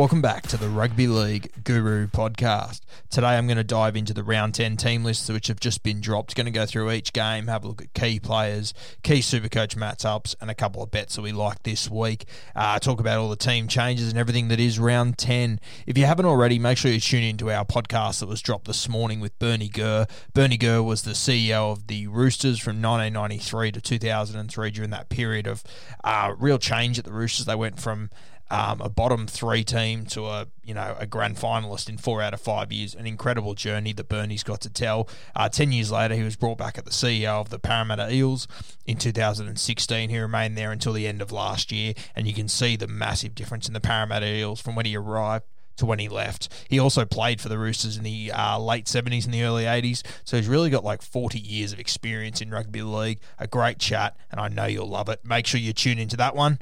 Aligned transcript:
Welcome 0.00 0.22
back 0.22 0.46
to 0.46 0.56
the 0.56 0.70
Rugby 0.70 1.06
League 1.06 1.52
Guru 1.62 2.06
podcast. 2.06 2.80
Today 3.10 3.36
I'm 3.36 3.46
going 3.46 3.58
to 3.58 3.62
dive 3.62 3.96
into 3.96 4.14
the 4.14 4.24
round 4.24 4.54
10 4.54 4.78
team 4.78 5.04
lists 5.04 5.28
which 5.28 5.48
have 5.48 5.60
just 5.60 5.82
been 5.82 6.00
dropped. 6.00 6.34
Going 6.34 6.46
to 6.46 6.50
go 6.50 6.64
through 6.64 6.90
each 6.90 7.12
game, 7.12 7.48
have 7.48 7.64
a 7.64 7.68
look 7.68 7.82
at 7.82 7.92
key 7.92 8.18
players, 8.18 8.72
key 9.02 9.18
supercoach 9.18 9.76
matchups, 9.76 10.36
and 10.40 10.50
a 10.50 10.54
couple 10.54 10.82
of 10.82 10.90
bets 10.90 11.16
that 11.16 11.20
we 11.20 11.32
like 11.32 11.64
this 11.64 11.90
week. 11.90 12.24
Uh, 12.56 12.78
talk 12.78 12.98
about 12.98 13.18
all 13.18 13.28
the 13.28 13.36
team 13.36 13.68
changes 13.68 14.08
and 14.08 14.16
everything 14.18 14.48
that 14.48 14.58
is 14.58 14.78
round 14.78 15.18
10. 15.18 15.60
If 15.86 15.98
you 15.98 16.06
haven't 16.06 16.24
already, 16.24 16.58
make 16.58 16.78
sure 16.78 16.90
you 16.90 16.98
tune 16.98 17.22
into 17.22 17.50
our 17.50 17.66
podcast 17.66 18.20
that 18.20 18.26
was 18.26 18.40
dropped 18.40 18.68
this 18.68 18.88
morning 18.88 19.20
with 19.20 19.38
Bernie 19.38 19.68
Gurr. 19.68 20.06
Bernie 20.32 20.56
Gurr 20.56 20.82
was 20.82 21.02
the 21.02 21.10
CEO 21.10 21.72
of 21.72 21.88
the 21.88 22.06
Roosters 22.06 22.58
from 22.58 22.80
1993 22.80 23.72
to 23.72 23.82
2003 23.82 24.70
during 24.70 24.88
that 24.88 25.10
period 25.10 25.46
of 25.46 25.62
uh, 26.02 26.32
real 26.38 26.58
change 26.58 26.98
at 26.98 27.04
the 27.04 27.12
Roosters. 27.12 27.44
They 27.44 27.54
went 27.54 27.78
from 27.78 28.08
um, 28.50 28.80
a 28.80 28.88
bottom 28.88 29.26
three 29.26 29.62
team 29.62 30.04
to 30.06 30.26
a 30.26 30.48
you 30.64 30.74
know 30.74 30.96
a 30.98 31.06
grand 31.06 31.36
finalist 31.36 31.88
in 31.88 31.98
four 31.98 32.20
out 32.20 32.34
of 32.34 32.40
five 32.40 32.72
years. 32.72 32.94
An 32.94 33.06
incredible 33.06 33.54
journey 33.54 33.92
that 33.92 34.08
Bernie's 34.08 34.42
got 34.42 34.60
to 34.62 34.70
tell. 34.70 35.08
Uh, 35.34 35.48
Ten 35.48 35.72
years 35.72 35.90
later, 35.92 36.14
he 36.14 36.22
was 36.22 36.36
brought 36.36 36.58
back 36.58 36.78
at 36.78 36.84
the 36.84 36.90
CEO 36.90 37.40
of 37.40 37.50
the 37.50 37.58
Parramatta 37.58 38.12
Eels 38.12 38.48
in 38.86 38.96
2016. 38.96 40.10
He 40.10 40.18
remained 40.18 40.56
there 40.56 40.72
until 40.72 40.92
the 40.92 41.06
end 41.06 41.22
of 41.22 41.32
last 41.32 41.70
year, 41.70 41.94
and 42.16 42.26
you 42.26 42.34
can 42.34 42.48
see 42.48 42.76
the 42.76 42.88
massive 42.88 43.34
difference 43.34 43.68
in 43.68 43.74
the 43.74 43.80
Parramatta 43.80 44.26
Eels 44.26 44.60
from 44.60 44.74
when 44.74 44.86
he 44.86 44.96
arrived 44.96 45.44
to 45.76 45.86
when 45.86 45.98
he 45.98 46.08
left. 46.08 46.48
He 46.68 46.78
also 46.78 47.04
played 47.04 47.40
for 47.40 47.48
the 47.48 47.58
Roosters 47.58 47.96
in 47.96 48.04
the 48.04 48.32
uh, 48.32 48.58
late 48.58 48.84
70s 48.84 49.24
and 49.24 49.34
the 49.34 49.42
early 49.42 49.64
80s, 49.64 50.02
so 50.24 50.36
he's 50.36 50.48
really 50.48 50.70
got 50.70 50.84
like 50.84 51.02
40 51.02 51.38
years 51.38 51.72
of 51.72 51.80
experience 51.80 52.40
in 52.40 52.50
rugby 52.50 52.82
league. 52.82 53.20
A 53.38 53.46
great 53.46 53.78
chat, 53.78 54.16
and 54.30 54.40
I 54.40 54.48
know 54.48 54.66
you'll 54.66 54.88
love 54.88 55.08
it. 55.08 55.24
Make 55.24 55.46
sure 55.46 55.60
you 55.60 55.72
tune 55.72 55.98
into 55.98 56.16
that 56.18 56.36
one. 56.36 56.58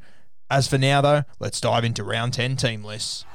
As 0.51 0.67
for 0.67 0.79
now, 0.79 1.03
though, 1.03 1.25
let's 1.39 1.61
dive 1.61 1.85
into 1.85 2.03
round 2.03 2.33
10 2.33 2.57
team 2.57 2.83
lists. 2.83 3.27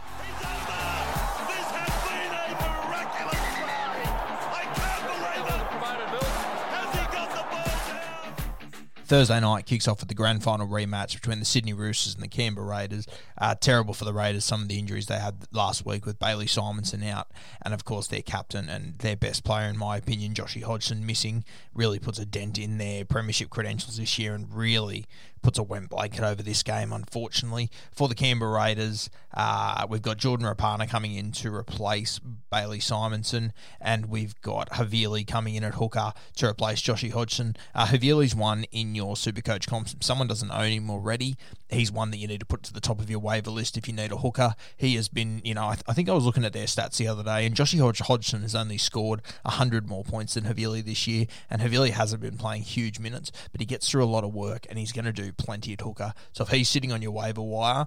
Thursday 9.05 9.39
night 9.39 9.67
kicks 9.67 9.87
off 9.87 9.99
with 9.99 10.09
the 10.09 10.15
grand 10.15 10.41
final 10.41 10.67
rematch 10.67 11.13
between 11.13 11.37
the 11.37 11.45
Sydney 11.45 11.73
Roosters 11.73 12.15
and 12.15 12.23
the 12.23 12.27
Canberra 12.27 12.65
Raiders. 12.65 13.05
Uh, 13.37 13.53
terrible 13.53 13.93
for 13.93 14.05
the 14.05 14.13
Raiders, 14.13 14.43
some 14.43 14.63
of 14.63 14.69
the 14.69 14.79
injuries 14.79 15.05
they 15.05 15.19
had 15.19 15.35
last 15.51 15.85
week 15.85 16.07
with 16.07 16.17
Bailey 16.17 16.47
Simonsson 16.47 17.07
out, 17.07 17.27
and 17.61 17.75
of 17.75 17.85
course 17.85 18.07
their 18.07 18.23
captain 18.23 18.69
and 18.69 18.97
their 18.99 19.15
best 19.15 19.43
player, 19.43 19.67
in 19.67 19.77
my 19.77 19.97
opinion, 19.97 20.33
Joshy 20.33 20.63
Hodgson, 20.63 21.05
missing, 21.05 21.43
really 21.75 21.99
puts 21.99 22.17
a 22.17 22.25
dent 22.25 22.57
in 22.57 22.79
their 22.79 23.05
premiership 23.05 23.51
credentials 23.51 23.97
this 23.97 24.17
year 24.17 24.33
and 24.33 24.51
really 24.51 25.05
puts 25.43 25.59
a 25.59 25.63
wet 25.63 25.89
blanket 25.89 26.23
over 26.23 26.41
this 26.41 26.63
game, 26.63 26.91
unfortunately. 26.91 27.69
For 27.91 28.07
the 28.07 28.15
Canberra 28.15 28.51
Raiders, 28.51 29.09
uh, 29.33 29.85
we've 29.87 30.01
got 30.01 30.17
Jordan 30.17 30.47
Rapana 30.47 30.89
coming 30.89 31.13
in 31.13 31.31
to 31.33 31.53
replace 31.53 32.19
Bailey 32.51 32.79
Simonsson, 32.79 33.51
and 33.79 34.07
we've 34.07 34.39
got 34.41 34.69
Havili 34.71 35.27
coming 35.27 35.55
in 35.55 35.63
at 35.63 35.75
hooker 35.75 36.13
to 36.37 36.47
replace 36.47 36.81
Joshy 36.81 37.11
Hodgson. 37.11 37.55
Uh, 37.75 37.85
Havili's 37.87 38.33
one 38.33 38.63
in 38.71 38.95
your 38.95 39.15
Supercoach 39.15 39.67
comps. 39.67 39.95
Someone 39.99 40.27
doesn't 40.27 40.51
own 40.51 40.71
him 40.71 40.89
already, 40.89 41.35
he's 41.73 41.91
one 41.91 42.11
that 42.11 42.17
you 42.17 42.27
need 42.27 42.39
to 42.39 42.45
put 42.45 42.63
to 42.63 42.73
the 42.73 42.79
top 42.79 42.99
of 42.99 43.09
your 43.09 43.19
waiver 43.19 43.51
list 43.51 43.77
if 43.77 43.87
you 43.87 43.93
need 43.93 44.11
a 44.11 44.17
hooker. 44.17 44.55
He 44.77 44.95
has 44.95 45.07
been, 45.07 45.41
you 45.43 45.53
know, 45.53 45.67
I, 45.67 45.75
th- 45.75 45.83
I 45.87 45.93
think 45.93 46.09
I 46.09 46.13
was 46.13 46.25
looking 46.25 46.45
at 46.45 46.53
their 46.53 46.65
stats 46.65 46.97
the 46.97 47.07
other 47.07 47.23
day, 47.23 47.45
and 47.45 47.55
Joshy 47.55 47.79
Hodg- 47.79 48.01
Hodgson 48.01 48.41
has 48.41 48.55
only 48.55 48.77
scored 48.77 49.21
100 49.43 49.87
more 49.87 50.03
points 50.03 50.33
than 50.33 50.45
Havili 50.45 50.83
this 50.83 51.07
year, 51.07 51.25
and 51.49 51.61
Havili 51.61 51.91
hasn't 51.91 52.21
been 52.21 52.37
playing 52.37 52.63
huge 52.63 52.99
minutes, 52.99 53.31
but 53.51 53.61
he 53.61 53.65
gets 53.65 53.89
through 53.89 54.03
a 54.03 54.05
lot 54.05 54.23
of 54.23 54.33
work, 54.33 54.65
and 54.69 54.79
he's 54.79 54.91
going 54.91 55.05
to 55.05 55.11
do 55.13 55.31
plenty 55.31 55.73
at 55.73 55.81
hooker. 55.81 56.13
So 56.31 56.43
if 56.43 56.49
he's 56.49 56.69
sitting 56.69 56.91
on 56.91 57.01
your 57.01 57.11
waiver 57.11 57.41
wire, 57.41 57.85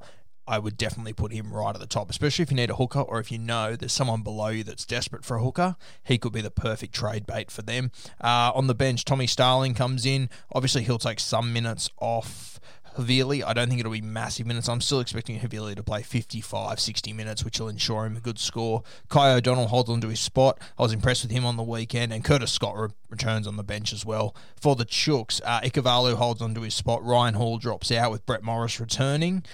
I 0.49 0.59
would 0.59 0.77
definitely 0.77 1.13
put 1.13 1.33
him 1.33 1.53
right 1.53 1.75
at 1.75 1.81
the 1.81 1.87
top, 1.87 2.09
especially 2.09 2.45
if 2.45 2.51
you 2.51 2.57
need 2.57 2.71
a 2.71 2.77
hooker 2.77 3.01
or 3.01 3.19
if 3.19 3.33
you 3.33 3.39
know 3.39 3.75
there's 3.75 3.93
someone 3.93 4.23
below 4.23 4.49
you 4.49 4.63
that's 4.63 4.85
desperate 4.85 5.25
for 5.25 5.37
a 5.37 5.43
hooker. 5.43 5.77
He 6.05 6.19
could 6.19 6.33
be 6.33 6.41
the 6.41 6.53
perfect 6.53 6.95
trade 6.95 7.27
bait 7.27 7.51
for 7.51 7.63
them. 7.63 7.91
Uh, 8.21 8.53
on 8.55 8.69
the 8.69 8.75
bench, 8.75 9.05
Tommy 9.05 9.27
Starling 9.27 9.75
comes 9.75 10.07
in. 10.07 10.31
Obviously, 10.53 10.85
he'll 10.85 10.99
take 10.99 11.19
some 11.19 11.53
minutes 11.53 11.91
off. 12.01 12.61
Havili, 12.97 13.45
I 13.45 13.53
don't 13.53 13.69
think 13.69 13.81
it'll 13.81 13.93
be 13.93 14.01
massive 14.01 14.47
minutes. 14.47 14.69
I'm 14.69 14.81
still 14.81 15.01
expecting 15.01 15.39
Havili 15.39 15.77
to 15.77 15.83
play 15.83 16.03
55, 16.03 16.81
60 16.81 17.13
minutes, 17.13 17.45
which 17.45 17.61
will 17.61 17.69
ensure 17.69 18.07
him 18.07 18.17
a 18.17 18.21
good 18.21 18.39
score. 18.39 18.83
Kai 19.09 19.33
O'Donnell 19.33 19.69
holds 19.69 19.91
on 19.91 20.01
to 20.01 20.09
his 20.09 20.21
spot. 20.21 20.59
I 20.79 20.83
was 20.83 20.93
impressed 20.93 21.23
with 21.23 21.31
him 21.31 21.45
on 21.45 21.57
the 21.57 21.63
weekend, 21.63 22.13
and 22.13 22.25
Curtis 22.25 22.53
Scott 22.53 22.77
re- 22.77 22.89
returns 23.11 23.47
on 23.47 23.57
the 23.57 23.63
bench 23.63 23.93
as 23.93 24.05
well. 24.07 24.35
For 24.61 24.75
the 24.77 24.87
Chooks, 24.87 25.41
uh, 25.45 25.61
Ikavalu 25.61 26.15
holds 26.15 26.41
on 26.41 26.55
to 26.55 26.63
his 26.63 26.75
spot. 26.75 27.05
Ryan 27.05 27.35
Hall 27.35 27.59
drops 27.59 27.93
out 27.93 28.11
with 28.11 28.25
Brett 28.25 28.43
Morris 28.43 28.81
returning. 28.81 29.45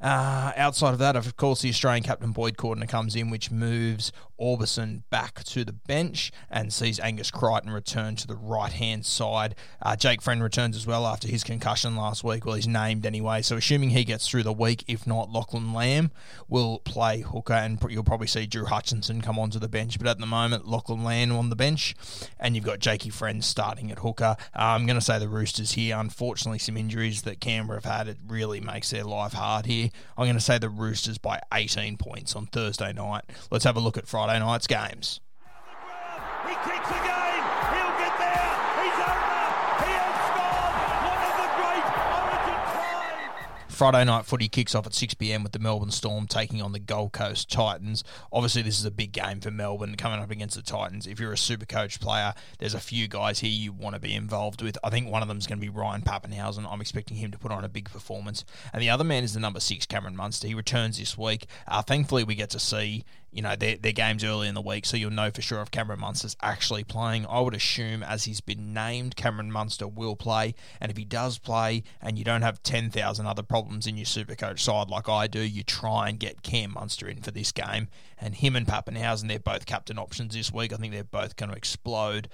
Uh, 0.00 0.52
outside 0.56 0.92
of 0.92 0.98
that, 0.98 1.16
of 1.16 1.36
course, 1.36 1.62
the 1.62 1.70
Australian 1.70 2.04
captain 2.04 2.30
Boyd 2.30 2.56
Cordner 2.56 2.88
comes 2.88 3.16
in, 3.16 3.30
which 3.30 3.50
moves 3.50 4.12
Orbison 4.40 5.02
back 5.10 5.42
to 5.44 5.64
the 5.64 5.72
bench 5.72 6.32
and 6.50 6.72
sees 6.72 7.00
Angus 7.00 7.30
Crichton 7.30 7.70
return 7.70 8.16
to 8.16 8.26
the 8.26 8.36
right 8.36 8.72
hand 8.72 9.06
side. 9.06 9.54
Uh, 9.80 9.96
Jake 9.96 10.22
Friend 10.22 10.42
returns 10.42 10.76
as 10.76 10.86
well 10.86 11.06
after 11.06 11.28
his 11.28 11.44
concussion 11.44 11.96
last 11.96 12.22
week. 12.22 12.44
Well, 12.44 12.54
he's 12.54 12.68
named 12.68 13.06
anyway, 13.06 13.42
so 13.42 13.56
assuming 13.56 13.90
he 13.90 14.04
gets 14.04 14.28
through 14.28 14.42
the 14.42 14.52
week, 14.52 14.84
if 14.86 15.06
not, 15.06 15.30
Lachlan 15.30 15.72
Lam 15.72 16.10
will 16.48 16.80
play 16.80 17.20
hooker, 17.20 17.54
and 17.54 17.78
you'll 17.88 18.04
probably 18.04 18.26
see 18.26 18.46
Drew 18.46 18.66
Hutchinson 18.66 19.20
come 19.20 19.38
onto 19.38 19.58
the 19.58 19.68
bench. 19.68 19.98
But 19.98 20.08
at 20.08 20.18
the 20.18 20.26
moment, 20.26 20.68
Lachlan 20.68 21.02
Lam 21.04 21.32
on 21.32 21.48
the 21.50 21.56
bench, 21.56 21.94
and 22.38 22.54
you've 22.54 22.64
got 22.64 22.78
Jakey 22.78 23.10
Friend 23.10 23.42
starting 23.42 23.90
at 23.90 24.00
hooker. 24.00 24.36
Uh, 24.54 24.58
I'm 24.58 24.86
going 24.86 24.98
to 24.98 25.04
say 25.04 25.18
the 25.18 25.28
Roosters 25.28 25.72
here. 25.72 25.96
Unfortunately, 25.98 26.58
some 26.58 26.76
injuries 26.76 27.22
that 27.22 27.40
Canberra 27.40 27.78
have 27.78 27.84
had, 27.84 28.08
it 28.08 28.18
really 28.26 28.60
makes 28.60 28.90
their 28.90 29.04
life 29.04 29.32
hard 29.32 29.66
here. 29.66 29.90
I'm 30.16 30.26
going 30.26 30.36
to 30.36 30.40
say 30.40 30.58
the 30.58 30.68
Roosters 30.68 31.18
by 31.18 31.40
18 31.52 31.96
points 31.96 32.36
on 32.36 32.46
Thursday 32.46 32.92
night. 32.92 33.24
Let's 33.50 33.64
have 33.64 33.76
a 33.76 33.80
look 33.80 33.96
at 33.96 34.06
Friday 34.06 34.25
night's 34.26 34.66
games. 34.66 35.20
He 36.46 36.54
kicks 36.54 36.90
again. 36.90 37.42
He'll 37.74 37.96
get 37.98 38.14
there. 38.18 38.50
He's 38.82 38.98
over. 39.02 39.46
He 39.82 39.92
has 39.98 40.14
scored 40.30 40.76
one 41.06 41.22
of 41.26 41.34
the 41.42 41.48
great 41.58 41.86
Origin 42.14 42.60
tries. 42.70 43.74
Friday 43.74 44.04
night 44.04 44.26
footy 44.26 44.48
kicks 44.48 44.74
off 44.76 44.86
at 44.86 44.94
6 44.94 45.14
pm 45.14 45.42
with 45.42 45.50
the 45.50 45.58
Melbourne 45.58 45.90
Storm 45.90 46.28
taking 46.28 46.62
on 46.62 46.70
the 46.70 46.78
Gold 46.78 47.12
Coast 47.12 47.50
Titans. 47.50 48.04
Obviously, 48.32 48.62
this 48.62 48.78
is 48.78 48.84
a 48.84 48.92
big 48.92 49.10
game 49.10 49.40
for 49.40 49.50
Melbourne 49.50 49.96
coming 49.96 50.20
up 50.20 50.30
against 50.30 50.54
the 50.54 50.62
Titans. 50.62 51.08
If 51.08 51.18
you're 51.18 51.32
a 51.32 51.38
super 51.38 51.66
coach 51.66 51.98
player, 51.98 52.32
there's 52.60 52.74
a 52.74 52.80
few 52.80 53.08
guys 53.08 53.40
here 53.40 53.50
you 53.50 53.72
want 53.72 53.94
to 53.94 54.00
be 54.00 54.14
involved 54.14 54.62
with. 54.62 54.78
I 54.84 54.90
think 54.90 55.10
one 55.10 55.22
of 55.22 55.28
them 55.28 55.38
is 55.38 55.48
going 55.48 55.58
to 55.58 55.66
be 55.66 55.68
Ryan 55.68 56.02
Papenhuyzen. 56.02 56.70
I'm 56.70 56.80
expecting 56.80 57.16
him 57.16 57.32
to 57.32 57.38
put 57.38 57.50
on 57.50 57.64
a 57.64 57.68
big 57.68 57.90
performance. 57.90 58.44
And 58.72 58.80
the 58.80 58.90
other 58.90 59.04
man 59.04 59.24
is 59.24 59.34
the 59.34 59.40
number 59.40 59.58
six, 59.58 59.84
Cameron 59.84 60.14
Munster. 60.14 60.46
He 60.46 60.54
returns 60.54 60.98
this 60.98 61.18
week. 61.18 61.46
Uh, 61.66 61.82
thankfully, 61.82 62.22
we 62.22 62.36
get 62.36 62.50
to 62.50 62.60
see 62.60 63.04
you 63.32 63.42
know, 63.42 63.54
their, 63.54 63.76
their 63.76 63.92
games 63.92 64.24
early 64.24 64.48
in 64.48 64.54
the 64.54 64.62
week, 64.62 64.86
so 64.86 64.96
you'll 64.96 65.10
know 65.10 65.30
for 65.30 65.42
sure 65.42 65.60
if 65.60 65.70
Cameron 65.70 66.00
Munster's 66.00 66.36
actually 66.42 66.84
playing. 66.84 67.26
I 67.26 67.40
would 67.40 67.54
assume, 67.54 68.02
as 68.02 68.24
he's 68.24 68.40
been 68.40 68.72
named, 68.72 69.16
Cameron 69.16 69.52
Munster 69.52 69.86
will 69.86 70.16
play. 70.16 70.54
And 70.80 70.90
if 70.90 70.96
he 70.96 71.04
does 71.04 71.38
play 71.38 71.82
and 72.00 72.18
you 72.18 72.24
don't 72.24 72.42
have 72.42 72.62
10,000 72.62 73.26
other 73.26 73.42
problems 73.42 73.86
in 73.86 73.96
your 73.96 74.06
Supercoach 74.06 74.60
side 74.60 74.88
like 74.88 75.08
I 75.08 75.26
do, 75.26 75.40
you 75.40 75.62
try 75.62 76.08
and 76.08 76.18
get 76.18 76.42
Cam 76.42 76.72
Munster 76.72 77.08
in 77.08 77.20
for 77.20 77.30
this 77.30 77.52
game. 77.52 77.88
And 78.18 78.34
him 78.34 78.56
and 78.56 78.66
Papenhuyzen, 78.66 79.28
they're 79.28 79.38
both 79.38 79.66
captain 79.66 79.98
options 79.98 80.34
this 80.34 80.52
week. 80.52 80.72
I 80.72 80.76
think 80.76 80.92
they're 80.92 81.04
both 81.04 81.36
going 81.36 81.50
to 81.50 81.56
explode. 81.56 82.28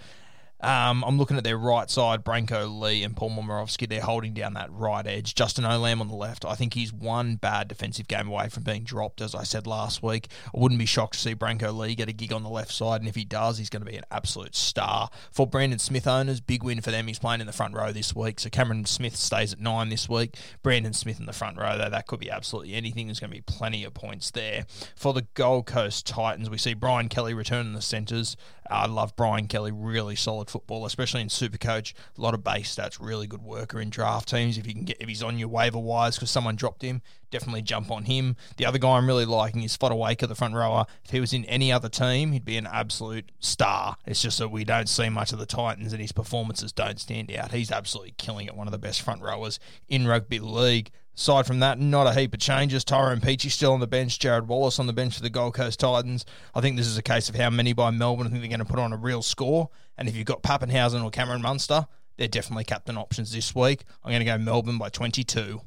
Um, 0.63 1.03
I'm 1.05 1.19
looking 1.19 1.37
at 1.37 1.45
their 1.45 1.59
right 1.59 1.91
side, 1.91 2.25
Brenko 2.25 2.81
Lee 2.81 3.03
and 3.03 3.17
Paul 3.17 3.31
Momirovski. 3.31 3.89
They're 3.89 4.01
holding 4.01 4.33
down 4.33 4.55
that 4.55 4.71
right 4.73 5.05
edge. 5.07 5.35
Justin 5.35 5.65
Olam 5.65 6.01
on 6.01 6.09
the 6.09 6.15
left. 6.15 6.45
I 6.45 6.55
think 6.55 6.75
he's 6.75 6.93
one 6.93 7.35
bad 7.35 7.67
defensive 7.67 8.07
game 8.07 8.29
away 8.29 8.49
from 8.49 8.63
being 8.63 8.85
dropped, 8.85 9.21
as 9.21 9.35
I 9.35 9.43
said 9.43 9.67
last 9.67 10.03
week. 10.03 10.29
I 10.47 10.61
wouldn't 10.61 10.79
be 10.79 10.87
shocked 10.87 11.15
to 11.15 11.19
see 11.19 11.35
Brenko 11.35 11.77
Lee 11.77 11.97
get 11.97 12.09
a 12.09 12.13
gig 12.13 12.33
on 12.33 12.45
the 12.45 12.49
left 12.49 12.71
side, 12.71 13.01
and 13.01 13.09
if 13.09 13.17
he 13.17 13.25
does, 13.25 13.59
he's 13.59 13.71
going 13.71 13.85
to 13.85 13.91
be 13.91 13.97
an 13.97 14.05
absolute 14.13 14.55
star. 14.55 15.11
For 15.33 15.47
Brandon 15.47 15.81
Smith 15.81 16.07
owners, 16.07 16.41
big 16.41 16.63
win 16.63 16.81
for 16.81 16.93
them. 16.93 17.09
He's 17.09 17.19
playing 17.19 17.41
in 17.41 17.47
the 17.49 17.53
front 17.53 17.75
row 17.75 17.91
this 17.91 18.15
week. 18.15 18.39
So 18.39 18.49
Cameron 18.49 18.85
Smith 18.85 19.17
stays 19.17 19.53
at 19.53 19.61
nine 19.61 19.89
this 19.89 20.09
week. 20.09 20.37
Brandon 20.63 20.93
Smith 20.93 21.19
in 21.19 21.27
the 21.27 21.33
front 21.33 21.59
row, 21.59 21.77
though, 21.77 21.91
that 21.91 22.07
could 22.07 22.21
be 22.21 22.31
absolutely 22.31 22.75
anything. 22.75 23.07
There's 23.07 23.19
going 23.19 23.31
to 23.31 23.37
be 23.37 23.43
plenty 23.43 23.83
of 23.83 23.95
points 23.95 24.31
there. 24.31 24.67
For 24.95 25.13
the 25.13 25.27
Gold 25.35 25.67
Coast 25.67 26.07
Titans, 26.07 26.49
we 26.49 26.59
see 26.59 26.75
Brian 26.75 27.09
Kelly 27.09 27.35
returning 27.35 27.73
the 27.73 27.83
centres. 27.83 28.37
I 28.71 28.87
love 28.87 29.17
Brian 29.17 29.49
Kelly, 29.49 29.73
really 29.73 30.17
solid 30.17 30.49
football, 30.49 30.87
especially 30.87 31.21
in 31.21 31.29
Super 31.29 31.59
Coach. 31.59 31.95
A 32.17 32.21
lot 32.21 32.35
of 32.35 32.45
base 32.45 32.75
stats, 32.75 32.99
really 33.01 33.27
good 33.27 33.43
worker 33.43 33.81
in 33.81 33.91
draft 33.91 34.29
teams. 34.29 34.59
If 34.59 34.67
you 34.67 34.75
can 34.75 34.85
get 34.85 35.01
if 35.01 35.09
he's 35.09 35.23
on 35.23 35.39
your 35.39 35.49
waiver 35.49 35.79
wires 35.79 36.17
because 36.17 36.31
someone 36.31 36.57
dropped 36.57 36.83
him, 36.83 37.03
definitely 37.31 37.63
jump 37.63 37.91
on 37.91 38.05
him. 38.05 38.37
The 38.57 38.67
other 38.67 38.79
guy 38.79 38.97
I'm 38.97 39.07
really 39.07 39.25
liking 39.25 39.63
is 39.63 39.77
Fotuaika, 39.77 40.29
the 40.29 40.35
front 40.35 40.55
rower. 40.55 40.87
If 41.05 41.11
he 41.11 41.21
was 41.21 41.33
in 41.33 41.45
any 41.47 41.73
other 41.73 41.89
team, 41.89 42.33
he'd 42.33 42.45
be 42.45 42.57
an 42.57 42.67
absolute 42.67 43.33
star. 43.41 43.97
It's 44.07 44.23
just 44.23 44.39
that 44.39 44.51
we 44.51 44.65
don't 44.65 44.89
see 44.89 45.09
much 45.09 45.33
of 45.33 45.39
the 45.39 45.47
Titans 45.47 45.93
and 45.93 46.01
his 46.01 46.13
performances 46.13 46.73
don't 46.73 47.01
stand 47.01 47.33
out. 47.33 47.53
He's 47.53 47.73
absolutely 47.73 48.15
killing 48.17 48.47
it, 48.47 48.55
one 48.55 48.69
of 48.69 48.73
the 48.73 48.79
best 48.79 49.03
front 49.03 49.23
rowers 49.23 49.59
in 49.89 50.07
rugby 50.07 50.39
league. 50.39 50.91
Aside 51.17 51.47
from 51.47 51.61
that, 51.61 51.79
not 51.79 52.07
a 52.07 52.19
heap 52.19 52.33
of 52.33 52.41
changes. 52.41 52.85
Tyrone 52.85 53.21
Peachey 53.21 53.51
still 53.51 53.75
on 53.75 53.81
the 53.81 53.87
bench. 53.87 54.19
Jarrod 54.19 54.47
Wallace 54.47 54.79
on 54.79 54.87
the 54.87 54.93
bench 54.93 55.15
for 55.15 55.23
the 55.23 55.31
Gold 55.31 55.55
Coast 55.55 55.81
Titans. 55.81 56.25
I 56.55 56.61
think 56.61 56.77
this 56.77 56.87
is 56.87 56.97
a 56.97 57.03
case 57.03 57.29
of 57.29 57.35
how 57.35 57.51
many 57.51 57.75
by 57.75 57.91
Melbourne. 57.91 58.27
I 58.27 58.31
think 58.31 58.43
they're 58.43 58.49
going 58.49 58.61
to 58.61 58.65
put 58.65 58.79
on 58.79 58.93
a 58.93 58.97
real 58.97 59.23
score. 59.23 59.69
And 59.99 60.09
if 60.09 60.17
you've 60.17 60.27
got 60.27 60.43
Papenhuyzen 60.43 61.05
or 61.05 61.11
Cameron 61.11 61.43
Munster, 61.43 61.87
they're 62.17 62.29
definitely 62.29 62.65
captain 62.65 62.97
options 62.97 63.33
this 63.33 63.55
week. 63.55 63.85
I'm 64.03 64.11
going 64.11 64.21
to 64.21 64.25
go 64.25 64.39
Melbourne 64.39 64.79
by 64.79 64.89
22 64.89 65.61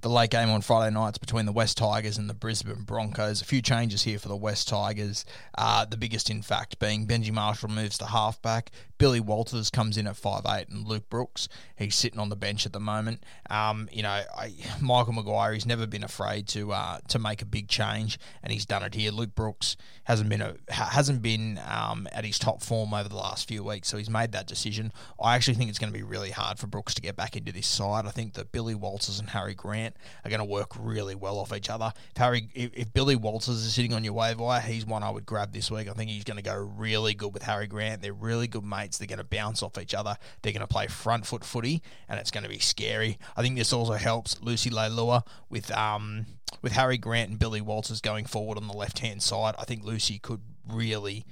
the 0.00 0.08
late 0.08 0.30
game 0.30 0.50
on 0.50 0.62
Friday 0.62 0.92
nights 0.94 1.18
between 1.18 1.46
the 1.46 1.52
West 1.52 1.76
Tigers 1.76 2.16
and 2.16 2.28
the 2.28 2.34
Brisbane 2.34 2.82
Broncos. 2.84 3.42
A 3.42 3.44
few 3.44 3.60
changes 3.60 4.02
here 4.02 4.18
for 4.18 4.28
the 4.28 4.36
West 4.36 4.68
Tigers. 4.68 5.24
Uh, 5.56 5.84
the 5.84 5.96
biggest, 5.96 6.30
in 6.30 6.42
fact, 6.42 6.78
being 6.78 7.06
Benji 7.06 7.32
Marshall 7.32 7.68
moves 7.68 7.98
to 7.98 8.06
halfback. 8.06 8.70
Billy 8.98 9.20
Walters 9.20 9.70
comes 9.70 9.96
in 9.96 10.06
at 10.06 10.16
five 10.16 10.42
eight, 10.46 10.68
and 10.68 10.86
Luke 10.86 11.08
Brooks, 11.08 11.48
he's 11.76 11.94
sitting 11.94 12.20
on 12.20 12.28
the 12.28 12.36
bench 12.36 12.66
at 12.66 12.72
the 12.72 12.80
moment. 12.80 13.22
Um, 13.48 13.88
you 13.90 14.02
know, 14.02 14.10
I, 14.10 14.54
Michael 14.80 15.14
Maguire, 15.14 15.54
he's 15.54 15.64
never 15.64 15.86
been 15.86 16.04
afraid 16.04 16.46
to 16.48 16.72
uh, 16.72 16.98
to 17.08 17.18
make 17.18 17.40
a 17.40 17.46
big 17.46 17.68
change, 17.68 18.18
and 18.42 18.52
he's 18.52 18.66
done 18.66 18.82
it 18.82 18.94
here. 18.94 19.10
Luke 19.10 19.34
Brooks 19.34 19.76
hasn't 20.04 20.28
been 20.28 20.42
a, 20.42 20.54
hasn't 20.70 21.22
been 21.22 21.58
um, 21.66 22.08
at 22.12 22.26
his 22.26 22.38
top 22.38 22.62
form 22.62 22.92
over 22.92 23.08
the 23.08 23.16
last 23.16 23.48
few 23.48 23.64
weeks, 23.64 23.88
so 23.88 23.96
he's 23.96 24.10
made 24.10 24.32
that 24.32 24.46
decision. 24.46 24.92
I 25.18 25.34
actually 25.34 25.54
think 25.54 25.70
it's 25.70 25.78
going 25.78 25.92
to 25.92 25.98
be 25.98 26.04
really 26.04 26.30
hard 26.30 26.58
for 26.58 26.66
Brooks 26.66 26.92
to 26.94 27.02
get 27.02 27.16
back 27.16 27.36
into 27.36 27.52
this 27.52 27.66
side. 27.66 28.04
I 28.04 28.10
think 28.10 28.34
that 28.34 28.52
Billy 28.52 28.74
Walters 28.74 29.18
and 29.18 29.30
Harry 29.30 29.54
Grant 29.54 29.79
are 29.86 30.30
going 30.30 30.40
to 30.40 30.44
work 30.44 30.72
really 30.78 31.14
well 31.14 31.38
off 31.38 31.52
each 31.52 31.70
other. 31.70 31.92
If 32.10 32.16
Harry, 32.16 32.48
if, 32.54 32.70
if 32.74 32.92
Billy 32.92 33.16
Walters 33.16 33.48
is 33.48 33.74
sitting 33.74 33.92
on 33.92 34.04
your 34.04 34.12
waiver 34.12 34.42
wire, 34.42 34.60
he's 34.60 34.86
one 34.86 35.02
I 35.02 35.10
would 35.10 35.26
grab 35.26 35.52
this 35.52 35.70
week. 35.70 35.88
I 35.88 35.92
think 35.92 36.10
he's 36.10 36.24
going 36.24 36.36
to 36.36 36.42
go 36.42 36.54
really 36.54 37.14
good 37.14 37.32
with 37.32 37.42
Harry 37.42 37.66
Grant. 37.66 38.02
They're 38.02 38.12
really 38.12 38.46
good 38.46 38.64
mates 38.64 38.98
they're 38.98 39.06
going 39.06 39.18
to 39.18 39.24
bounce 39.24 39.62
off 39.62 39.78
each 39.78 39.94
other. 39.94 40.16
They're 40.42 40.52
going 40.52 40.60
to 40.60 40.66
play 40.66 40.86
front 40.86 41.26
foot 41.26 41.44
footy, 41.44 41.82
and 42.08 42.18
it's 42.20 42.30
going 42.30 42.44
to 42.44 42.50
be 42.50 42.58
scary. 42.58 43.18
I 43.36 43.42
think 43.42 43.56
this 43.56 43.72
also 43.72 43.94
helps 43.94 44.40
Lucy 44.40 44.70
Leilua 44.70 45.26
with 45.48 45.70
um 45.72 46.26
with 46.62 46.72
Harry 46.72 46.98
Grant 46.98 47.30
and 47.30 47.38
Billy 47.38 47.60
Walters 47.60 48.00
going 48.00 48.26
forward 48.26 48.58
on 48.58 48.66
the 48.66 48.76
left 48.76 48.98
hand 48.98 49.22
side. 49.22 49.54
I 49.58 49.64
think 49.64 49.84
Lucy 49.84 50.18
could 50.18 50.40
really 50.68 51.24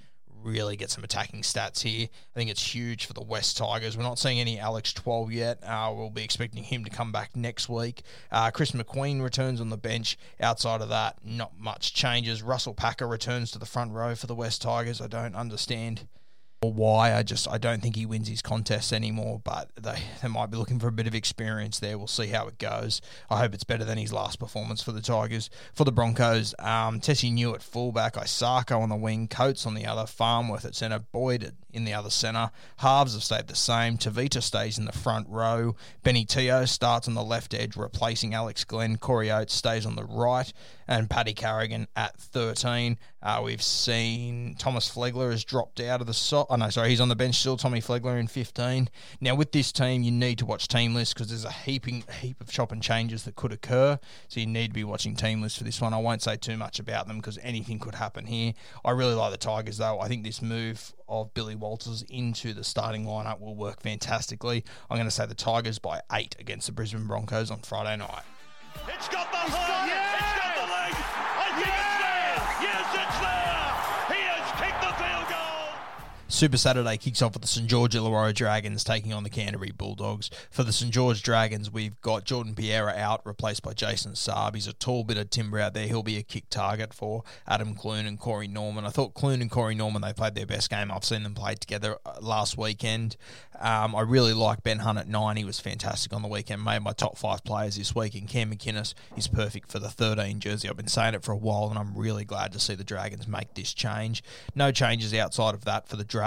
really 0.43 0.76
get 0.76 0.90
some 0.90 1.05
attacking 1.05 1.43
stats 1.43 1.82
here. 1.82 2.08
I 2.11 2.38
think 2.38 2.50
it's 2.50 2.75
huge 2.75 3.06
for 3.06 3.12
the 3.12 3.23
West 3.23 3.56
Tigers. 3.56 3.96
We're 3.96 4.02
not 4.02 4.19
seeing 4.19 4.40
any 4.40 4.58
Alex 4.58 4.93
Twal 4.93 5.31
yet. 5.31 5.62
Uh, 5.62 5.93
we'll 5.94 6.11
be 6.11 6.25
expecting 6.25 6.62
him 6.62 6.85
to 6.85 6.90
come 6.90 7.12
back 7.12 7.37
next 7.37 7.69
week. 7.69 8.02
Uh, 8.31 8.50
Chris 8.50 8.73
McQueen 8.73 9.23
returns 9.23 9.61
on 9.61 9.70
the 9.70 9.76
bench. 9.76 10.17
Outside 10.40 10.81
of 10.81 10.88
that, 10.88 11.17
not 11.25 11.58
much 11.58 11.94
changes. 11.94 12.43
Russell 12.43 12.75
Packer 12.75 13.06
returns 13.06 13.50
to 13.52 13.58
the 13.58 13.67
front 13.67 13.93
row 13.93 14.14
for 14.14 14.26
the 14.26 14.35
West 14.35 14.62
Tigers. 14.62 15.00
I 15.00 15.06
don't 15.06 15.35
understand 15.35 16.06
why. 16.60 17.14
I 17.14 17.22
just 17.22 17.49
I 17.49 17.58
don't 17.58 17.81
think 17.81 17.96
he 17.96 18.06
wins 18.06 18.28
his 18.28 18.43
contests 18.43 18.93
anymore, 18.93 19.40
but 19.43 19.70
they, 19.81 20.02
they 20.22 20.28
might 20.28 20.50
be 20.50 20.56
looking 20.56 20.78
for 20.78 20.88
a 20.88 20.93
bit 20.93 21.06
of 21.06 21.14
experience 21.14 21.78
there. 21.78 21.96
We'll 21.96 22.06
see 22.06 22.28
how 22.28 22.49
it 22.49 22.58
goes. 22.58 23.00
I 23.31 23.38
hope 23.38 23.55
it's 23.55 23.64
better 23.64 23.84
than 23.84 23.99
his 23.99 24.12
last 24.12 24.38
performance 24.38 24.82
for 24.82 24.93
the 24.93 25.00
Tigers. 25.00 25.50
For 25.75 25.84
the 25.84 25.93
Broncos, 25.93 26.55
um, 26.58 27.00
Tesi 27.00 27.32
Niu 27.32 27.55
at 27.55 27.62
fullback, 27.62 28.14
Isaako 28.14 28.81
on 28.81 28.88
the 28.88 28.96
wing, 28.96 29.28
Coates 29.28 29.66
on 29.66 29.75
the 29.75 29.87
other, 29.87 30.06
Farnworth 30.06 30.64
at 30.64 30.75
centre, 30.75 30.99
Boyd 30.99 31.52
in 31.72 31.84
the 31.84 31.94
other 31.94 32.10
centre. 32.10 32.50
Halves 32.78 33.14
have 33.14 33.22
stayed 33.22 33.46
the 33.46 33.54
same. 33.54 33.96
Tavita 33.96 34.43
stays 34.43 34.78
in 34.78 34.84
the 34.84 34.93
front 34.93 35.28
row. 35.28 35.76
Benny 36.02 36.25
Teo 36.25 36.64
starts 36.64 37.06
on 37.06 37.14
the 37.14 37.22
left 37.22 37.54
edge, 37.54 37.76
replacing 37.76 38.34
Alex 38.34 38.64
Glenn. 38.64 38.96
Corey 38.96 39.31
Oates 39.31 39.54
stays 39.54 39.87
on 39.87 39.94
the 39.94 40.04
right, 40.04 40.52
and 40.88 41.11
Paddy 41.11 41.35
Carrigan 41.35 41.87
at 41.94 42.19
13. 42.19 42.99
Uh, 43.23 43.43
we've 43.44 43.62
seen 43.62 44.55
Thomas 44.58 44.90
Flegler 44.90 45.31
has 45.31 45.44
dropped 45.44 45.81
out 45.81 46.00
of 46.00 46.06
the 46.06 46.14
so- 46.14 46.46
oh 46.49 46.56
no, 46.56 46.70
sorry, 46.70 46.88
he's 46.88 47.00
on 47.00 47.11
the 47.11 47.17
bench 47.17 47.37
still. 47.37 47.56
Tommy 47.58 47.81
Flegler 47.81 48.19
in 48.19 48.26
15. 48.26 48.88
Now 49.20 49.35
with 49.35 49.52
this 49.52 49.70
team, 49.70 50.02
you 50.02 50.11
need 50.11 50.38
to 50.38 50.46
watch 50.46 50.67
team 50.67 50.94
lists 50.94 51.12
because 51.12 51.29
there's 51.29 51.44
a 51.44 51.52
heaping 51.52 52.05
heap 52.20 52.40
of 52.40 52.50
chop 52.50 52.73
and 52.73 52.82
changes 52.82 53.25
that 53.25 53.37
could 53.37 53.52
occur. 53.52 53.99
So 54.29 54.40
you 54.40 54.46
need 54.46 54.69
to 54.69 54.75
be 54.75 54.85
watching 54.85 55.14
team 55.14 55.43
lists 55.43 55.58
for 55.58 55.64
this 55.64 55.81
one. 55.81 55.93
I 55.93 55.99
won't 55.99 56.23
say 56.23 56.37
too 56.37 56.56
much 56.56 56.79
about 56.81 57.06
them 57.06 57.19
because 57.19 57.38
anything 57.43 57.79
could 57.79 57.96
happen 57.96 58.25
here. 58.26 58.55
I 58.85 58.93
really 58.93 59.14
like 59.14 59.32
the 59.32 59.38
Tigers 59.38 59.76
though. 59.76 60.00
I 60.00 60.08
think 60.08 60.25
this 60.25 60.40
move 60.40 60.94
of 61.06 61.35
Billy 61.35 61.55
Walters 61.55 62.02
into 62.08 62.55
the 62.55 62.64
starting 62.64 63.05
lineup 63.05 63.40
will 63.40 63.56
work 63.56 63.82
fantastically. 63.82 64.64
I'm 64.88 64.96
going 64.96 65.06
to 65.08 65.14
say 65.14 65.26
the 65.26 65.35
Tigers 65.35 65.79
by 65.79 66.00
eight 66.12 66.35
against 66.38 66.67
the 66.67 66.73
Brisbane 66.73 67.06
Broncos 67.06 67.50
on 67.50 67.58
Friday 67.61 67.96
night. 67.96 68.23
It's 68.88 69.08
got 69.08 69.31
the 69.32 69.38
heart. 69.38 69.97
Super 76.30 76.58
Saturday 76.58 76.98
kicks 76.98 77.22
off 77.22 77.32
with 77.32 77.40
the 77.40 77.48
St 77.48 77.66
George 77.66 77.94
Illawarra 77.94 78.34
Dragons 78.34 78.85
taking 78.85 79.14
on 79.14 79.23
the 79.23 79.30
Canterbury 79.30 79.73
Bulldogs. 79.73 80.28
For 80.50 80.62
the 80.62 80.75
St 80.75 80.92
George 80.92 81.23
Dragons, 81.23 81.70
we've 81.70 81.99
got 82.02 82.25
Jordan 82.25 82.54
Pereira 82.54 82.92
out, 82.94 83.25
replaced 83.25 83.62
by 83.62 83.73
Jason 83.73 84.12
Saab. 84.12 84.54
He's 84.54 84.66
a 84.66 84.75
tall 84.75 85.04
bit 85.04 85.16
of 85.16 85.30
timber 85.30 85.58
out 85.58 85.73
there. 85.73 85.87
He'll 85.87 86.02
be 86.02 86.18
a 86.18 86.23
kick 86.23 86.50
target 86.50 86.92
for 86.92 87.25
Adam 87.47 87.75
Clune 87.75 88.04
and 88.04 88.20
Corey 88.20 88.47
Norman. 88.47 88.85
I 88.85 88.90
thought 88.90 89.14
Clune 89.14 89.40
and 89.40 89.50
Corey 89.50 89.75
Norman, 89.75 90.02
they 90.02 90.12
played 90.12 90.35
their 90.35 90.44
best 90.44 90.68
game. 90.68 90.92
I've 90.92 91.02
seen 91.02 91.23
them 91.23 91.32
play 91.32 91.54
together 91.54 91.97
uh, 92.04 92.16
last 92.20 92.58
weekend. 92.58 93.16
Um, 93.58 93.97
I 93.97 94.02
really 94.02 94.35
like 94.35 94.62
Ben 94.62 94.80
Hunt 94.80 94.99
at 94.99 95.08
nine. 95.08 95.38
He 95.38 95.44
was 95.47 95.58
fantastic 95.58 96.12
on 96.12 96.20
the 96.20 96.28
weekend. 96.28 96.62
Made 96.62 96.82
my 96.82 96.92
top 96.92 97.16
five 97.16 97.42
players 97.42 97.76
this 97.76 97.94
week. 97.94 98.14
And 98.14 98.28
Cam 98.28 98.52
McInnes 98.52 98.92
is 99.16 99.28
perfect 99.28 99.73
for 99.73 99.78
the 99.78 99.88
13 99.88 100.40
jersey. 100.40 100.68
I've 100.68 100.76
been 100.76 100.88
saying 100.88 101.14
it 101.14 101.25
for 101.25 101.32
a 101.32 101.37
while, 101.37 101.70
and 101.70 101.78
I'm 101.78 101.97
really 101.97 102.26
glad 102.26 102.52
to 102.52 102.61
see 102.61 102.75
the 102.75 102.85
Dragons 102.85 103.26
make 103.26 103.54
this 103.54 103.73
change. 103.73 104.23
No 104.54 104.70
changes 104.70 105.14
outside 105.14 105.54
of 105.54 105.64
that 105.64 105.88
for 105.88 105.97
the 105.97 106.04
Dragons. 106.04 106.17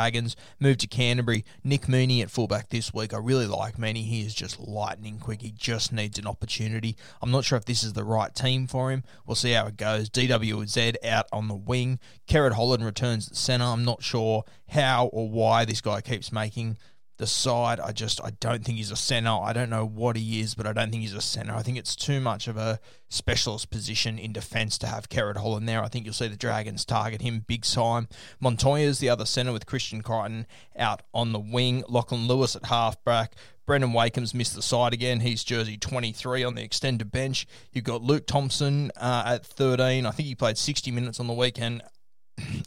Move 0.60 0.78
to 0.78 0.88
Canterbury. 0.88 1.46
Nick 1.64 1.84
Meaney 1.84 2.22
at 2.22 2.32
fullback 2.32 2.70
this 2.70 2.94
week. 2.94 3.14
I 3.14 3.18
really 3.18 3.48
like 3.48 3.78
Mooney. 3.78 4.04
He 4.04 4.22
is 4.22 4.34
just 4.34 4.60
lightning 4.60 5.20
quick. 5.20 5.42
He 5.42 5.52
just 5.52 5.92
needs 5.92 6.20
an 6.20 6.28
opportunity. 6.28 6.96
I'm 7.22 7.32
not 7.32 7.46
sure 7.46 7.58
if 7.58 7.66
this 7.66 7.84
is 7.84 7.94
the 7.94 8.04
right 8.04 8.34
team 8.34 8.68
for 8.68 8.92
him. 8.92 9.04
We'll 9.26 9.36
see 9.36 9.52
how 9.52 9.68
it 9.68 9.78
goes. 9.78 10.10
DWZ 10.10 10.96
out 11.06 11.28
on 11.32 11.48
the 11.48 11.56
wing. 11.56 12.00
Kerrod 12.28 12.54
Holland 12.54 12.86
returns 12.86 13.28
at 13.30 13.36
centre. 13.36 13.66
I'm 13.66 13.86
not 13.86 14.04
sure 14.04 14.44
how 14.70 15.08
or 15.08 15.30
why 15.30 15.66
this 15.66 15.82
guy 15.82 16.02
keeps 16.02 16.32
making 16.32 16.78
the 17.22 17.28
side. 17.28 17.80
I 17.80 17.92
just 17.94 18.20
I 18.22 18.32
don't 18.42 18.66
think 18.66 18.78
he's 18.78 18.92
a 18.92 18.96
centre. 18.98 19.30
I 19.30 19.54
don't 19.54 19.70
know 19.70 19.86
what 19.86 20.18
he 20.18 20.42
is, 20.42 20.56
but 20.56 20.66
I 20.66 20.74
don't 20.74 20.90
think 20.90 21.04
he's 21.04 21.14
a 21.14 21.22
centre. 21.22 21.54
I 21.54 21.62
think 21.62 21.78
it's 21.78 21.96
too 21.96 22.20
much 22.20 22.48
of 22.48 22.58
a 22.58 22.80
specialist 23.10 23.70
position 23.70 24.18
in 24.18 24.34
defence 24.34 24.78
to 24.80 24.88
have 24.88 25.08
Kerrod 25.08 25.38
Holland 25.38 25.70
there. 25.70 25.84
I 25.84 25.88
think 25.88 26.06
you'll 26.06 26.16
see 26.16 26.28
the 26.28 26.36
Dragons 26.36 26.84
target 26.84 27.22
him 27.22 27.46
big 27.48 27.64
time. 27.64 28.10
Montoya's 28.42 29.00
the 29.00 29.10
other 29.10 29.26
centre 29.26 29.54
with 29.54 29.68
Christian 29.68 30.02
Crichton 30.02 30.48
out 30.76 31.04
on 31.14 31.32
the 31.32 31.40
wing. 31.40 31.84
Lachlan 31.88 32.28
Lewis 32.28 32.56
at 32.56 32.66
halfback. 32.66 33.36
Brandon 33.68 33.94
Wakeham's 33.94 34.34
missed 34.34 34.56
the 34.56 34.62
side 34.62 34.92
again. 34.92 35.20
He's 35.20 35.44
jersey 35.44 35.78
23 35.78 36.44
on 36.44 36.56
the 36.56 36.64
extended 36.64 37.12
bench. 37.12 37.48
You've 37.72 37.86
got 37.86 38.02
Luke 38.02 38.26
Thompson 38.26 38.92
uh, 38.98 39.24
at 39.28 39.46
13. 39.46 40.06
I 40.06 40.12
think 40.12 40.28
he 40.28 40.36
played 40.36 40.58
60 40.58 40.90
minutes 40.92 41.20
on 41.20 41.28
the 41.28 41.34
weekend 41.34 41.84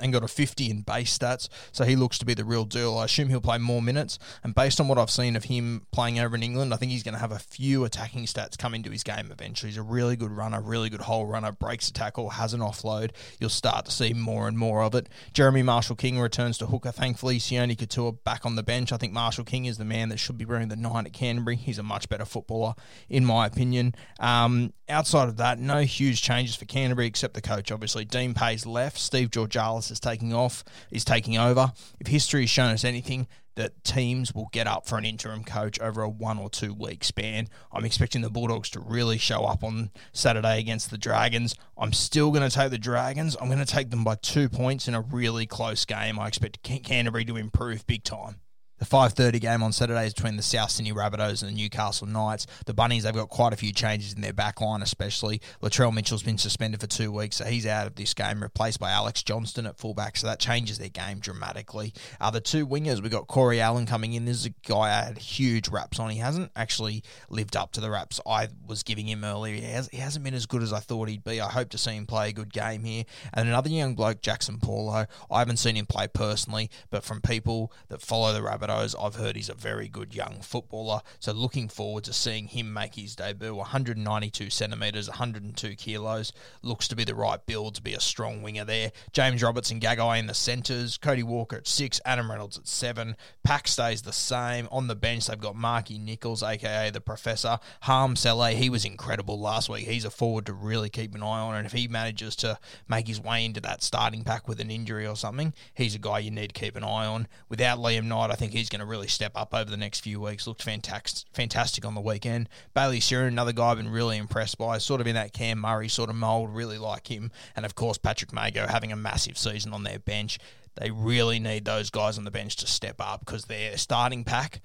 and 0.00 0.12
got 0.12 0.24
a 0.24 0.28
50 0.28 0.70
in 0.70 0.82
base 0.82 1.16
stats, 1.16 1.48
so 1.72 1.84
he 1.84 1.96
looks 1.96 2.18
to 2.18 2.24
be 2.24 2.34
the 2.34 2.44
real 2.44 2.64
deal. 2.64 2.98
I 2.98 3.04
assume 3.04 3.28
he'll 3.28 3.40
play 3.40 3.58
more 3.58 3.82
minutes, 3.82 4.18
and 4.42 4.54
based 4.54 4.80
on 4.80 4.88
what 4.88 4.98
I've 4.98 5.10
seen 5.10 5.36
of 5.36 5.44
him 5.44 5.86
playing 5.92 6.18
over 6.18 6.36
in 6.36 6.42
England, 6.42 6.72
I 6.72 6.76
think 6.76 6.92
he's 6.92 7.02
going 7.02 7.14
to 7.14 7.20
have 7.20 7.32
a 7.32 7.38
few 7.38 7.84
attacking 7.84 8.24
stats 8.26 8.58
come 8.58 8.74
into 8.74 8.90
his 8.90 9.02
game 9.02 9.30
eventually. 9.30 9.70
He's 9.70 9.78
a 9.78 9.82
really 9.82 10.16
good 10.16 10.30
runner, 10.30 10.60
really 10.60 10.90
good 10.90 11.02
hole 11.02 11.26
runner, 11.26 11.52
breaks 11.52 11.88
a 11.88 11.92
tackle, 11.92 12.30
has 12.30 12.54
an 12.54 12.60
offload. 12.60 13.10
You'll 13.40 13.50
start 13.50 13.84
to 13.86 13.90
see 13.90 14.12
more 14.12 14.48
and 14.48 14.58
more 14.58 14.82
of 14.82 14.94
it. 14.94 15.08
Jeremy 15.32 15.62
Marshall 15.62 15.96
King 15.96 16.18
returns 16.18 16.58
to 16.58 16.66
hooker, 16.66 16.92
thankfully. 16.92 17.38
Sione 17.38 17.76
Katoa 17.76 18.16
back 18.24 18.44
on 18.44 18.56
the 18.56 18.62
bench. 18.62 18.92
I 18.92 18.96
think 18.96 19.12
Marshall 19.12 19.44
King 19.44 19.66
is 19.66 19.78
the 19.78 19.84
man 19.84 20.08
that 20.08 20.18
should 20.18 20.38
be 20.38 20.44
wearing 20.44 20.68
the 20.68 20.76
nine 20.76 21.06
at 21.06 21.12
Canterbury. 21.12 21.56
He's 21.56 21.78
a 21.78 21.82
much 21.82 22.08
better 22.08 22.24
footballer, 22.24 22.74
in 23.08 23.24
my 23.24 23.46
opinion. 23.46 23.94
Um, 24.20 24.72
outside 24.88 25.28
of 25.28 25.36
that, 25.38 25.58
no 25.58 25.82
huge 25.82 26.22
changes 26.22 26.56
for 26.56 26.64
Canterbury 26.64 27.06
except 27.06 27.34
the 27.34 27.40
coach, 27.40 27.70
obviously. 27.70 28.04
Dean 28.04 28.34
Pay's 28.34 28.66
left. 28.66 28.98
Steve 28.98 29.30
Georgalis 29.30 29.90
is 29.90 30.00
taking 30.00 30.32
off, 30.32 30.64
is 30.90 31.04
taking 31.04 31.38
over. 31.38 31.72
If 32.00 32.06
history 32.06 32.42
has 32.42 32.50
shown 32.50 32.70
us 32.70 32.84
anything, 32.84 33.26
that 33.56 33.84
teams 33.84 34.34
will 34.34 34.48
get 34.52 34.66
up 34.66 34.86
for 34.86 34.98
an 34.98 35.04
interim 35.04 35.44
coach 35.44 35.78
over 35.80 36.02
a 36.02 36.08
one 36.08 36.38
or 36.38 36.50
two 36.50 36.74
week 36.74 37.04
span. 37.04 37.48
I'm 37.72 37.84
expecting 37.84 38.22
the 38.22 38.30
Bulldogs 38.30 38.70
to 38.70 38.80
really 38.80 39.18
show 39.18 39.44
up 39.44 39.62
on 39.62 39.90
Saturday 40.12 40.58
against 40.58 40.90
the 40.90 40.98
Dragons. 40.98 41.54
I'm 41.78 41.92
still 41.92 42.30
going 42.30 42.48
to 42.48 42.54
take 42.54 42.70
the 42.70 42.78
Dragons. 42.78 43.36
I'm 43.40 43.46
going 43.46 43.64
to 43.64 43.64
take 43.64 43.90
them 43.90 44.04
by 44.04 44.16
two 44.16 44.48
points 44.48 44.88
in 44.88 44.94
a 44.94 45.00
really 45.00 45.46
close 45.46 45.84
game. 45.84 46.18
I 46.18 46.28
expect 46.28 46.62
Canterbury 46.62 47.24
to 47.26 47.36
improve 47.36 47.86
big 47.86 48.04
time. 48.04 48.40
The 48.78 48.84
5.30 48.86 49.40
game 49.40 49.62
on 49.62 49.72
Saturday 49.72 50.04
is 50.04 50.14
between 50.14 50.36
the 50.36 50.42
South 50.42 50.68
Sydney 50.68 50.92
Rabbitohs 50.92 51.42
and 51.44 51.52
the 51.52 51.56
Newcastle 51.56 52.08
Knights. 52.08 52.48
The 52.66 52.74
Bunnies, 52.74 53.04
they've 53.04 53.14
got 53.14 53.28
quite 53.28 53.52
a 53.52 53.56
few 53.56 53.72
changes 53.72 54.14
in 54.14 54.20
their 54.20 54.32
back 54.32 54.60
line, 54.60 54.82
especially. 54.82 55.40
Latrell 55.62 55.94
Mitchell's 55.94 56.24
been 56.24 56.38
suspended 56.38 56.80
for 56.80 56.88
two 56.88 57.12
weeks, 57.12 57.36
so 57.36 57.44
he's 57.44 57.66
out 57.66 57.86
of 57.86 57.94
this 57.94 58.14
game, 58.14 58.42
replaced 58.42 58.80
by 58.80 58.90
Alex 58.90 59.22
Johnston 59.22 59.66
at 59.66 59.78
fullback, 59.78 60.16
so 60.16 60.26
that 60.26 60.40
changes 60.40 60.78
their 60.78 60.88
game 60.88 61.20
dramatically. 61.20 61.94
Uh, 62.20 62.32
the 62.32 62.40
two 62.40 62.66
wingers, 62.66 63.00
we've 63.00 63.12
got 63.12 63.28
Corey 63.28 63.60
Allen 63.60 63.86
coming 63.86 64.14
in. 64.14 64.24
This 64.24 64.38
is 64.38 64.46
a 64.46 64.68
guy 64.68 64.88
I 64.88 65.04
had 65.04 65.18
huge 65.18 65.68
raps 65.68 66.00
on. 66.00 66.10
He 66.10 66.18
hasn't 66.18 66.50
actually 66.56 67.04
lived 67.30 67.54
up 67.54 67.70
to 67.72 67.80
the 67.80 67.90
raps 67.90 68.20
I 68.26 68.48
was 68.66 68.82
giving 68.82 69.06
him 69.06 69.22
earlier. 69.22 69.54
He, 69.54 69.62
has, 69.62 69.88
he 69.92 69.98
hasn't 69.98 70.24
been 70.24 70.34
as 70.34 70.46
good 70.46 70.64
as 70.64 70.72
I 70.72 70.80
thought 70.80 71.08
he'd 71.08 71.22
be. 71.22 71.40
I 71.40 71.48
hope 71.48 71.68
to 71.70 71.78
see 71.78 71.92
him 71.92 72.06
play 72.06 72.30
a 72.30 72.32
good 72.32 72.52
game 72.52 72.82
here. 72.82 73.04
And 73.32 73.48
another 73.48 73.68
young 73.68 73.94
bloke, 73.94 74.20
Jaxson 74.20 74.60
Paulo. 74.60 75.06
I 75.30 75.38
haven't 75.38 75.58
seen 75.58 75.76
him 75.76 75.86
play 75.86 76.08
personally, 76.08 76.70
but 76.90 77.04
from 77.04 77.20
people 77.20 77.72
that 77.88 78.02
follow 78.02 78.32
the 78.32 78.40
Rabbitohs, 78.40 78.63
I've 78.70 79.16
heard 79.16 79.36
he's 79.36 79.48
a 79.48 79.54
very 79.54 79.88
good 79.88 80.14
young 80.14 80.40
footballer. 80.40 81.00
So 81.20 81.32
looking 81.32 81.68
forward 81.68 82.04
to 82.04 82.12
seeing 82.12 82.46
him 82.46 82.72
make 82.72 82.94
his 82.94 83.16
debut. 83.16 83.54
192 83.54 84.50
centimetres, 84.50 85.08
102 85.08 85.74
kilos. 85.76 86.32
Looks 86.62 86.88
to 86.88 86.96
be 86.96 87.04
the 87.04 87.14
right 87.14 87.44
build 87.46 87.74
to 87.76 87.82
be 87.82 87.94
a 87.94 88.00
strong 88.00 88.42
winger 88.42 88.64
there. 88.64 88.92
James 89.12 89.42
Robertson 89.42 89.80
Gagai 89.80 90.18
in 90.18 90.26
the 90.26 90.34
centres. 90.34 90.96
Cody 90.96 91.22
Walker 91.22 91.56
at 91.56 91.66
six. 91.66 92.00
Adam 92.04 92.30
Reynolds 92.30 92.58
at 92.58 92.66
seven. 92.66 93.16
Pack 93.42 93.68
stays 93.68 94.02
the 94.02 94.12
same. 94.12 94.68
On 94.70 94.86
the 94.86 94.96
bench, 94.96 95.26
they've 95.26 95.38
got 95.38 95.56
Marky 95.56 95.98
Nicholls, 95.98 96.42
aka 96.42 96.90
the 96.90 97.00
Professor. 97.00 97.58
Harm 97.82 98.16
Saleh, 98.16 98.56
he 98.56 98.70
was 98.70 98.84
incredible 98.84 99.38
last 99.38 99.68
week. 99.68 99.86
He's 99.86 100.04
a 100.04 100.10
forward 100.10 100.46
to 100.46 100.52
really 100.52 100.88
keep 100.88 101.14
an 101.14 101.22
eye 101.22 101.40
on. 101.40 101.54
And 101.56 101.66
if 101.66 101.72
he 101.72 101.88
manages 101.88 102.34
to 102.36 102.58
make 102.88 103.06
his 103.06 103.20
way 103.20 103.44
into 103.44 103.60
that 103.60 103.82
starting 103.82 104.24
pack 104.24 104.48
with 104.48 104.60
an 104.60 104.70
injury 104.70 105.06
or 105.06 105.16
something, 105.16 105.52
he's 105.74 105.94
a 105.94 105.98
guy 105.98 106.20
you 106.20 106.30
need 106.30 106.54
to 106.54 106.60
keep 106.60 106.76
an 106.76 106.84
eye 106.84 107.06
on. 107.06 107.28
Without 107.48 107.78
Liam 107.78 108.04
Knight, 108.04 108.30
I 108.30 108.34
think 108.34 108.52
he's 108.54 108.68
going 108.68 108.80
to 108.80 108.86
really 108.86 109.08
step 109.08 109.32
up 109.34 109.54
over 109.54 109.70
the 109.70 109.76
next 109.76 110.00
few 110.00 110.20
weeks. 110.20 110.46
Looked 110.46 110.62
fantastic, 110.62 111.26
fantastic 111.32 111.84
on 111.84 111.94
the 111.94 112.00
weekend. 112.00 112.48
Bailey 112.72 113.00
Sheron, 113.00 113.28
another 113.28 113.52
guy 113.52 113.70
I've 113.70 113.76
been 113.76 113.88
really 113.88 114.16
impressed 114.16 114.58
by, 114.58 114.78
sort 114.78 115.00
of 115.00 115.06
in 115.06 115.14
that 115.14 115.32
Cam 115.32 115.58
Murray 115.58 115.88
sort 115.88 116.10
of 116.10 116.16
mould. 116.16 116.54
Really 116.54 116.78
like 116.78 117.10
him, 117.10 117.30
and 117.56 117.66
of 117.66 117.74
course 117.74 117.98
Patrick 117.98 118.32
Mago 118.32 118.66
having 118.66 118.92
a 118.92 118.96
massive 118.96 119.36
season 119.36 119.72
on 119.72 119.82
their 119.82 119.98
bench. 119.98 120.38
They 120.76 120.90
really 120.90 121.38
need 121.38 121.64
those 121.64 121.90
guys 121.90 122.18
on 122.18 122.24
the 122.24 122.30
bench 122.30 122.56
to 122.56 122.66
step 122.66 122.96
up 122.98 123.20
because 123.20 123.44
their 123.44 123.76
starting 123.76 124.24
pack, 124.24 124.60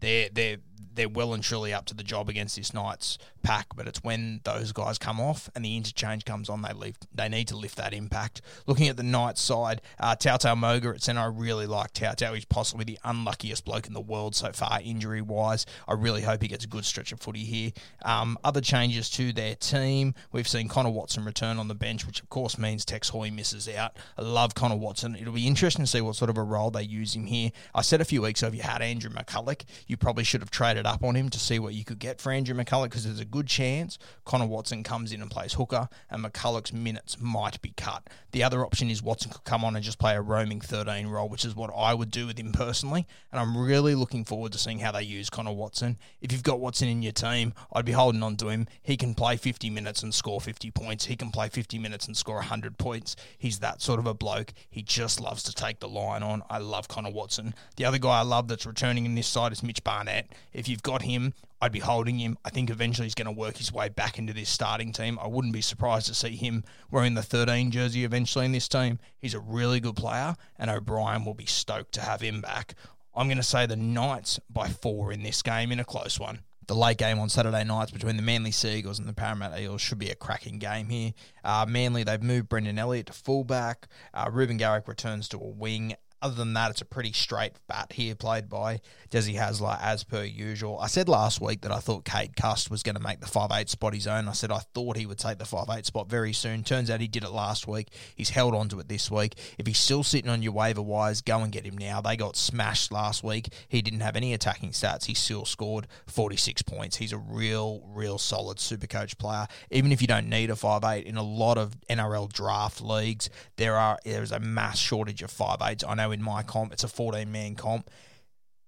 they're 0.00 0.28
they're 0.32 0.58
they're 0.94 1.08
well 1.08 1.34
and 1.34 1.42
truly 1.42 1.72
up 1.72 1.86
to 1.86 1.94
the 1.94 2.02
job 2.02 2.28
against 2.28 2.56
this 2.56 2.72
Knights 2.72 3.18
pack, 3.42 3.68
but 3.76 3.86
it's 3.86 4.02
when 4.02 4.40
those 4.44 4.72
guys 4.72 4.98
come 4.98 5.20
off 5.20 5.50
and 5.54 5.64
the 5.64 5.76
interchange 5.76 6.24
comes 6.24 6.48
on, 6.48 6.62
they 6.62 6.72
lift, 6.72 7.06
they 7.14 7.28
need 7.28 7.48
to 7.48 7.56
lift 7.56 7.76
that 7.76 7.92
impact. 7.92 8.40
Looking 8.66 8.88
at 8.88 8.96
the 8.96 9.02
Knights 9.02 9.40
side, 9.40 9.82
uh, 10.00 10.16
Tautau 10.16 10.56
Moga 10.56 10.90
at 10.90 11.02
centre, 11.02 11.20
I 11.20 11.26
really 11.26 11.66
like 11.66 11.92
Tautau. 11.92 12.34
He's 12.34 12.44
possibly 12.44 12.84
the 12.84 12.98
unluckiest 13.04 13.64
bloke 13.64 13.86
in 13.86 13.92
the 13.92 14.00
world 14.00 14.34
so 14.34 14.52
far, 14.52 14.80
injury 14.82 15.20
wise. 15.20 15.66
I 15.86 15.92
really 15.92 16.22
hope 16.22 16.42
he 16.42 16.48
gets 16.48 16.64
a 16.64 16.68
good 16.68 16.84
stretch 16.84 17.12
of 17.12 17.20
footy 17.20 17.44
here. 17.44 17.72
Um, 18.04 18.38
other 18.44 18.60
changes 18.60 19.10
to 19.10 19.32
their 19.32 19.54
team, 19.54 20.14
we've 20.32 20.48
seen 20.48 20.68
Connor 20.68 20.90
Watson 20.90 21.24
return 21.24 21.58
on 21.58 21.68
the 21.68 21.74
bench, 21.74 22.06
which 22.06 22.22
of 22.22 22.30
course 22.30 22.58
means 22.58 22.84
Tex 22.84 23.10
Hoy 23.10 23.30
misses 23.30 23.68
out. 23.68 23.96
I 24.16 24.22
love 24.22 24.54
Connor 24.54 24.76
Watson. 24.76 25.16
It'll 25.16 25.32
be 25.32 25.46
interesting 25.46 25.84
to 25.84 25.90
see 25.90 26.00
what 26.00 26.16
sort 26.16 26.30
of 26.30 26.38
a 26.38 26.42
role 26.42 26.70
they 26.70 26.82
use 26.82 27.14
him 27.14 27.26
here. 27.26 27.50
I 27.74 27.82
said 27.82 28.00
a 28.00 28.04
few 28.04 28.22
weeks 28.22 28.42
ago, 28.42 28.48
if 28.48 28.54
you 28.54 28.62
had 28.62 28.82
Andrew 28.82 29.10
McCullough, 29.10 29.62
you 29.86 29.96
probably 29.96 30.24
should 30.24 30.40
have 30.40 30.50
traded 30.50 30.83
up 30.86 31.02
on 31.02 31.14
him 31.14 31.28
to 31.30 31.38
see 31.38 31.58
what 31.58 31.74
you 31.74 31.84
could 31.84 31.98
get 31.98 32.20
for 32.20 32.32
Andrew 32.32 32.54
McCullough 32.54 32.84
because 32.84 33.04
there's 33.04 33.20
a 33.20 33.24
good 33.24 33.46
chance 33.46 33.98
Connor 34.24 34.46
Watson 34.46 34.82
comes 34.82 35.12
in 35.12 35.22
and 35.22 35.30
plays 35.30 35.54
hooker 35.54 35.88
and 36.10 36.24
McCullough's 36.24 36.72
minutes 36.72 37.20
might 37.20 37.60
be 37.62 37.72
cut. 37.76 38.08
The 38.32 38.42
other 38.42 38.64
option 38.64 38.90
is 38.90 39.02
Watson 39.02 39.30
could 39.30 39.44
come 39.44 39.64
on 39.64 39.76
and 39.76 39.84
just 39.84 39.98
play 39.98 40.16
a 40.16 40.20
roaming 40.20 40.60
13 40.60 41.06
role, 41.06 41.28
which 41.28 41.44
is 41.44 41.54
what 41.54 41.70
I 41.76 41.94
would 41.94 42.10
do 42.10 42.26
with 42.26 42.38
him 42.38 42.52
personally. 42.52 43.06
And 43.30 43.40
I'm 43.40 43.56
really 43.56 43.94
looking 43.94 44.24
forward 44.24 44.52
to 44.52 44.58
seeing 44.58 44.80
how 44.80 44.92
they 44.92 45.02
use 45.02 45.30
Connor 45.30 45.52
Watson. 45.52 45.98
If 46.20 46.32
you've 46.32 46.42
got 46.42 46.60
Watson 46.60 46.88
in 46.88 47.02
your 47.02 47.12
team, 47.12 47.54
I'd 47.72 47.84
be 47.84 47.92
holding 47.92 48.22
on 48.22 48.36
to 48.38 48.48
him. 48.48 48.66
He 48.82 48.96
can 48.96 49.14
play 49.14 49.36
50 49.36 49.70
minutes 49.70 50.02
and 50.02 50.12
score 50.12 50.40
50 50.40 50.70
points. 50.70 51.06
He 51.06 51.16
can 51.16 51.30
play 51.30 51.48
50 51.48 51.78
minutes 51.78 52.06
and 52.06 52.16
score 52.16 52.36
100 52.36 52.78
points. 52.78 53.16
He's 53.38 53.58
that 53.60 53.80
sort 53.82 54.00
of 54.00 54.06
a 54.06 54.14
bloke. 54.14 54.52
He 54.68 54.82
just 54.82 55.20
loves 55.20 55.42
to 55.44 55.52
take 55.52 55.80
the 55.80 55.88
line 55.88 56.22
on. 56.22 56.42
I 56.50 56.58
love 56.58 56.88
Connor 56.88 57.10
Watson. 57.10 57.54
The 57.76 57.84
other 57.84 57.98
guy 57.98 58.18
I 58.18 58.22
love 58.22 58.48
that's 58.48 58.66
returning 58.66 59.04
in 59.04 59.14
this 59.14 59.26
side 59.26 59.52
is 59.52 59.62
Mitch 59.62 59.84
Barnett. 59.84 60.32
If 60.52 60.68
you've 60.74 60.82
got 60.82 61.02
him, 61.02 61.34
I'd 61.60 61.70
be 61.70 61.78
holding 61.78 62.18
him. 62.18 62.36
I 62.44 62.50
think 62.50 62.68
eventually 62.68 63.06
he's 63.06 63.14
going 63.14 63.32
to 63.32 63.40
work 63.40 63.58
his 63.58 63.72
way 63.72 63.88
back 63.88 64.18
into 64.18 64.32
this 64.32 64.48
starting 64.48 64.90
team. 64.90 65.20
I 65.22 65.28
wouldn't 65.28 65.54
be 65.54 65.60
surprised 65.60 66.08
to 66.08 66.14
see 66.14 66.34
him 66.34 66.64
wearing 66.90 67.14
the 67.14 67.22
13 67.22 67.70
jersey 67.70 68.04
eventually 68.04 68.44
in 68.44 68.50
this 68.50 68.66
team. 68.66 68.98
He's 69.16 69.34
a 69.34 69.38
really 69.38 69.78
good 69.78 69.94
player, 69.94 70.34
and 70.58 70.68
O'Brien 70.68 71.24
will 71.24 71.34
be 71.34 71.46
stoked 71.46 71.92
to 71.92 72.00
have 72.00 72.20
him 72.20 72.40
back. 72.40 72.74
I'm 73.14 73.28
going 73.28 73.36
to 73.36 73.44
say 73.44 73.66
the 73.66 73.76
Knights 73.76 74.40
by 74.50 74.66
four 74.66 75.12
in 75.12 75.22
this 75.22 75.42
game 75.42 75.70
in 75.70 75.78
a 75.78 75.84
close 75.84 76.18
one. 76.18 76.40
The 76.66 76.74
late 76.74 76.98
game 76.98 77.20
on 77.20 77.28
Saturday 77.28 77.62
nights 77.62 77.92
between 77.92 78.16
the 78.16 78.22
Manly 78.22 78.50
Sea 78.50 78.78
Eagles 78.78 78.98
and 78.98 79.06
the 79.06 79.12
Parramatta 79.12 79.60
Eels 79.60 79.82
should 79.82 79.98
be 79.98 80.10
a 80.10 80.14
cracking 80.14 80.58
game 80.58 80.88
here. 80.88 81.12
Uh, 81.44 81.66
Manly, 81.68 82.04
they've 82.04 82.22
moved 82.22 82.48
Brendan 82.48 82.78
Elliot 82.78 83.06
to 83.06 83.12
fullback. 83.12 83.86
Uh, 84.12 84.28
Reuben 84.32 84.56
Garrick 84.56 84.88
returns 84.88 85.28
to 85.28 85.36
a 85.36 85.46
wing. 85.46 85.94
Other 86.24 86.36
than 86.36 86.54
that, 86.54 86.70
it's 86.70 86.80
a 86.80 86.86
pretty 86.86 87.12
straight 87.12 87.52
bat 87.68 87.92
here 87.92 88.14
played 88.14 88.48
by 88.48 88.80
Desi 89.10 89.34
Hasler 89.34 89.78
as 89.82 90.04
per 90.04 90.24
usual. 90.24 90.78
I 90.78 90.86
said 90.86 91.06
last 91.06 91.38
week 91.38 91.60
that 91.60 91.70
I 91.70 91.80
thought 91.80 92.06
Cade 92.06 92.34
Cust 92.34 92.70
was 92.70 92.82
going 92.82 92.94
to 92.94 93.02
make 93.02 93.20
the 93.20 93.26
five 93.26 93.50
eight 93.52 93.68
spot 93.68 93.92
his 93.92 94.06
own. 94.06 94.26
I 94.26 94.32
said 94.32 94.50
I 94.50 94.60
thought 94.72 94.96
he 94.96 95.04
would 95.04 95.18
take 95.18 95.36
the 95.36 95.44
five 95.44 95.66
eight 95.70 95.84
spot 95.84 96.08
very 96.08 96.32
soon. 96.32 96.64
Turns 96.64 96.88
out 96.88 97.02
he 97.02 97.08
did 97.08 97.24
it 97.24 97.30
last 97.30 97.68
week. 97.68 97.88
He's 98.16 98.30
held 98.30 98.54
on 98.54 98.70
to 98.70 98.80
it 98.80 98.88
this 98.88 99.10
week. 99.10 99.34
If 99.58 99.66
he's 99.66 99.76
still 99.76 100.02
sitting 100.02 100.30
on 100.30 100.40
your 100.40 100.52
waiver 100.52 100.80
wires, 100.80 101.20
go 101.20 101.40
and 101.40 101.52
get 101.52 101.66
him 101.66 101.76
now. 101.76 102.00
They 102.00 102.16
got 102.16 102.36
smashed 102.36 102.90
last 102.90 103.22
week. 103.22 103.52
He 103.68 103.82
didn't 103.82 104.00
have 104.00 104.16
any 104.16 104.32
attacking 104.32 104.70
stats. 104.70 105.04
He 105.04 105.12
still 105.12 105.44
scored 105.44 105.86
46 106.06 106.62
points. 106.62 106.96
He's 106.96 107.12
a 107.12 107.18
real, 107.18 107.82
real 107.86 108.16
solid 108.16 108.58
super 108.60 108.86
coach 108.86 109.18
player. 109.18 109.46
Even 109.70 109.92
if 109.92 110.00
you 110.00 110.08
don't 110.08 110.30
need 110.30 110.48
a 110.48 110.56
five 110.56 110.84
eight 110.84 111.04
in 111.04 111.18
a 111.18 111.22
lot 111.22 111.58
of 111.58 111.76
NRL 111.90 112.32
draft 112.32 112.80
leagues, 112.80 113.28
there 113.56 113.76
are 113.76 113.98
there's 114.06 114.32
a 114.32 114.40
mass 114.40 114.78
shortage 114.78 115.20
of 115.20 115.30
five 115.30 115.58
eights. 115.60 115.84
I 115.86 115.94
know 115.94 116.13
in 116.14 116.22
my 116.22 116.42
comp, 116.42 116.72
it's 116.72 116.84
a 116.84 116.88
14 116.88 117.30
man 117.30 117.54
comp 117.54 117.90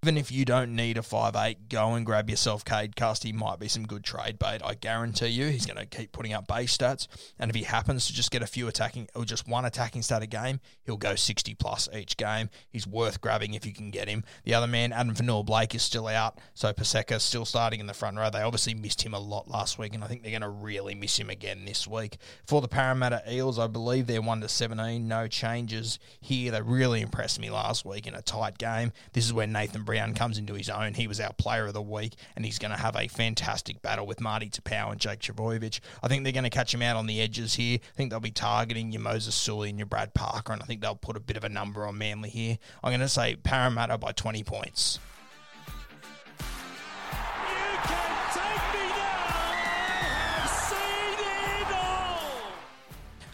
even 0.06 0.16
if 0.16 0.30
you 0.30 0.44
don't 0.44 0.76
need 0.76 0.96
a 0.96 1.02
five 1.02 1.34
eight, 1.34 1.68
go 1.68 1.94
and 1.94 2.06
grab 2.06 2.30
yourself 2.30 2.64
Cade 2.64 2.94
Cust. 2.94 3.24
He 3.24 3.32
might 3.32 3.58
be 3.58 3.66
some 3.66 3.88
good 3.88 4.04
trade 4.04 4.38
bait. 4.38 4.60
I 4.64 4.74
guarantee 4.74 5.26
you 5.26 5.48
he's 5.48 5.66
going 5.66 5.78
to 5.78 5.84
keep 5.84 6.12
putting 6.12 6.32
up 6.32 6.46
base 6.46 6.76
stats. 6.76 7.08
And 7.40 7.50
if 7.50 7.56
he 7.56 7.64
happens 7.64 8.06
to 8.06 8.12
just 8.12 8.30
get 8.30 8.40
a 8.40 8.46
few 8.46 8.68
attacking 8.68 9.08
or 9.16 9.24
just 9.24 9.48
one 9.48 9.64
attacking 9.64 10.02
stat 10.02 10.22
a 10.22 10.28
game, 10.28 10.60
he'll 10.84 10.96
go 10.96 11.16
60 11.16 11.54
plus 11.54 11.88
each 11.92 12.16
game. 12.16 12.50
He's 12.68 12.86
worth 12.86 13.20
grabbing 13.20 13.54
if 13.54 13.66
you 13.66 13.72
can 13.72 13.90
get 13.90 14.06
him. 14.06 14.22
The 14.44 14.54
other 14.54 14.68
man, 14.68 14.92
Addin 14.92 15.14
Fonua 15.14 15.44
Blake, 15.44 15.74
is 15.74 15.82
still 15.82 16.06
out. 16.06 16.38
So 16.54 16.72
Paseka 16.72 17.20
still 17.20 17.44
starting 17.44 17.80
in 17.80 17.88
the 17.88 17.92
front 17.92 18.16
row. 18.16 18.30
They 18.30 18.42
obviously 18.42 18.74
missed 18.74 19.02
him 19.02 19.12
a 19.12 19.18
lot 19.18 19.48
last 19.48 19.76
week, 19.76 19.92
and 19.92 20.04
I 20.04 20.06
think 20.06 20.22
they're 20.22 20.30
going 20.30 20.42
to 20.42 20.48
really 20.48 20.94
miss 20.94 21.18
him 21.18 21.30
again 21.30 21.64
this 21.64 21.84
week. 21.84 22.18
For 22.46 22.60
the 22.60 22.68
Parramatta 22.68 23.24
Eels, 23.28 23.58
I 23.58 23.66
believe 23.66 24.06
they're 24.06 24.22
1 24.22 24.40
to 24.42 24.48
17. 24.48 25.08
No 25.08 25.26
changes 25.26 25.98
here. 26.20 26.52
They 26.52 26.62
really 26.62 27.00
impressed 27.00 27.40
me 27.40 27.50
last 27.50 27.84
week 27.84 28.06
in 28.06 28.14
a 28.14 28.22
tight 28.22 28.56
game. 28.56 28.92
This 29.14 29.24
is 29.24 29.32
where 29.32 29.48
Nathan 29.48 29.82
Comes 30.14 30.38
into 30.38 30.54
his 30.54 30.68
own. 30.68 30.94
He 30.94 31.06
was 31.06 31.20
our 31.20 31.32
player 31.32 31.66
of 31.66 31.72
the 31.72 31.82
week, 31.82 32.14
and 32.36 32.44
he's 32.44 32.58
going 32.58 32.70
to 32.70 32.76
have 32.76 32.96
a 32.96 33.08
fantastic 33.08 33.80
battle 33.82 34.06
with 34.06 34.20
Marty 34.20 34.50
Taupau 34.50 34.92
and 34.92 35.00
Jake 35.00 35.20
Trbojevic. 35.20 35.80
I 36.02 36.08
think 36.08 36.22
they're 36.22 36.32
going 36.32 36.44
to 36.44 36.50
catch 36.50 36.72
him 36.72 36.82
out 36.82 36.96
on 36.96 37.06
the 37.06 37.20
edges 37.20 37.54
here. 37.54 37.78
I 37.82 37.96
think 37.96 38.10
they'll 38.10 38.20
be 38.20 38.30
targeting 38.30 38.92
your 38.92 39.00
Moses 39.00 39.34
Suli 39.34 39.70
and 39.70 39.78
your 39.78 39.86
Brad 39.86 40.12
Parker, 40.14 40.52
and 40.52 40.62
I 40.62 40.66
think 40.66 40.82
they'll 40.82 40.94
put 40.94 41.16
a 41.16 41.20
bit 41.20 41.36
of 41.36 41.44
a 41.44 41.48
number 41.48 41.86
on 41.86 41.96
Manly 41.96 42.28
here. 42.28 42.58
I'm 42.84 42.90
going 42.90 43.00
to 43.00 43.08
say 43.08 43.36
Parramatta 43.36 43.98
by 43.98 44.12
20 44.12 44.44
points. 44.44 44.98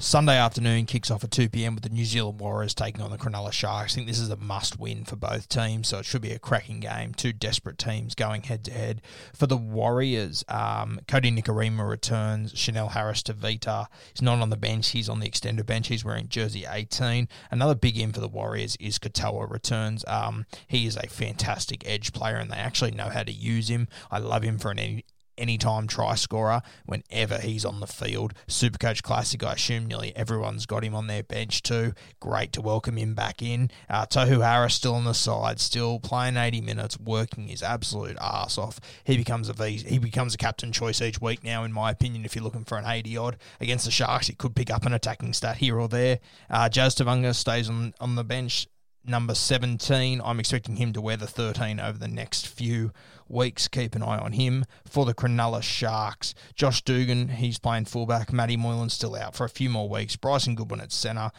Sunday 0.02 0.36
afternoon 0.36 0.84
kicks 0.84 1.12
off 1.12 1.22
at 1.22 1.30
2 1.30 1.48
p.m. 1.48 1.76
with 1.76 1.84
the 1.84 1.88
New 1.88 2.04
Zealand 2.04 2.40
Warriors 2.40 2.74
taking 2.74 3.00
on 3.02 3.12
the 3.12 3.16
Cronulla 3.16 3.52
Sharks. 3.52 3.92
I 3.92 3.94
think 3.94 4.08
this 4.08 4.18
is 4.18 4.30
a 4.30 4.36
must 4.36 4.76
win 4.76 5.04
for 5.04 5.14
both 5.14 5.48
teams, 5.48 5.86
so 5.86 6.00
it 6.00 6.04
should 6.04 6.22
be 6.22 6.32
a 6.32 6.40
cracking 6.40 6.80
game. 6.80 7.14
Two 7.14 7.32
desperate 7.32 7.78
teams 7.78 8.16
going 8.16 8.42
head 8.42 8.64
to 8.64 8.72
head. 8.72 9.00
For 9.32 9.46
the 9.46 9.56
Warriors, 9.56 10.44
um, 10.48 10.98
Kodi 11.06 11.32
Nikorima 11.32 11.88
returns. 11.88 12.52
Chanel 12.58 12.88
Harris 12.88 13.22
Tavita 13.22 13.86
He's 14.12 14.22
not 14.22 14.40
on 14.40 14.50
the 14.50 14.56
bench, 14.56 14.88
he's 14.88 15.08
on 15.08 15.20
the 15.20 15.26
extended 15.28 15.66
bench. 15.66 15.86
He's 15.86 16.04
wearing 16.04 16.28
jersey 16.28 16.66
18. 16.68 17.28
Another 17.52 17.76
big 17.76 17.96
in 17.96 18.12
for 18.12 18.20
the 18.20 18.26
Warriors 18.26 18.76
is 18.80 18.98
Katoa 18.98 19.48
returns. 19.48 20.04
Um, 20.08 20.46
he 20.66 20.84
is 20.84 20.96
a 20.96 21.06
fantastic 21.06 21.88
edge 21.88 22.12
player, 22.12 22.38
and 22.38 22.50
they 22.50 22.56
actually 22.56 22.90
know 22.90 23.08
how 23.08 23.22
to 23.22 23.32
use 23.32 23.68
him. 23.68 23.86
I 24.10 24.18
love 24.18 24.42
him 24.42 24.58
for 24.58 24.72
an 24.72 25.02
anytime 25.38 25.86
try 25.86 26.14
scorer 26.14 26.62
whenever 26.86 27.38
he's 27.38 27.64
on 27.64 27.80
the 27.80 27.86
field. 27.86 28.34
Supercoach 28.48 29.02
Classic, 29.02 29.42
I 29.42 29.54
assume 29.54 29.86
nearly 29.86 30.14
everyone's 30.16 30.66
got 30.66 30.84
him 30.84 30.94
on 30.94 31.06
their 31.06 31.22
bench 31.22 31.62
too. 31.62 31.92
Great 32.20 32.52
to 32.52 32.60
welcome 32.60 32.96
him 32.96 33.14
back 33.14 33.42
in. 33.42 33.70
Uh, 33.88 34.06
Tohu 34.06 34.42
Harris 34.42 34.74
still 34.74 34.94
on 34.94 35.04
the 35.04 35.12
side, 35.12 35.60
still 35.60 35.98
playing 35.98 36.36
80 36.36 36.60
minutes, 36.60 36.98
working 36.98 37.48
his 37.48 37.62
absolute 37.62 38.16
ass 38.20 38.58
off. 38.58 38.80
He 39.04 39.16
becomes 39.16 39.48
a 39.48 39.68
he 39.68 39.98
becomes 39.98 40.34
a 40.34 40.38
captain 40.38 40.72
choice 40.72 41.00
each 41.00 41.20
week 41.20 41.44
now, 41.44 41.64
in 41.64 41.72
my 41.72 41.90
opinion. 41.90 42.24
If 42.24 42.34
you're 42.34 42.44
looking 42.44 42.64
for 42.64 42.78
an 42.78 42.86
80 42.86 43.16
odd 43.16 43.36
against 43.60 43.84
the 43.84 43.90
Sharks, 43.90 44.26
he 44.26 44.34
could 44.34 44.54
pick 44.54 44.70
up 44.70 44.86
an 44.86 44.92
attacking 44.92 45.32
stat 45.32 45.58
here 45.58 45.78
or 45.78 45.88
there. 45.88 46.20
Uh, 46.50 46.68
Jazz 46.68 46.94
Tevaga 46.94 47.34
stays 47.34 47.68
on 47.68 47.94
on 48.00 48.14
the 48.14 48.24
bench 48.24 48.66
number 49.04 49.34
17. 49.34 50.20
I'm 50.24 50.40
expecting 50.40 50.76
him 50.76 50.92
to 50.92 51.00
wear 51.00 51.16
the 51.16 51.26
13 51.26 51.80
over 51.80 51.98
the 51.98 52.08
next 52.08 52.48
few 52.48 52.92
weeks. 53.28 53.68
Keep 53.68 53.94
an 53.94 54.02
eye 54.02 54.18
on 54.18 54.32
him. 54.32 54.64
For 54.84 55.04
the 55.04 55.14
Cronulla 55.14 55.62
Sharks, 55.62 56.34
Josh 56.54 56.82
Dugan, 56.82 57.28
he's 57.28 57.58
playing 57.58 57.86
fullback. 57.86 58.32
Matty 58.32 58.56
Moylan's 58.56 58.94
still 58.94 59.16
out 59.16 59.34
for 59.34 59.44
a 59.44 59.48
few 59.48 59.70
more 59.70 59.88
weeks. 59.88 60.16
Bryson 60.16 60.54
Goodwin 60.54 60.80
at 60.80 60.92
centre. 60.92 61.30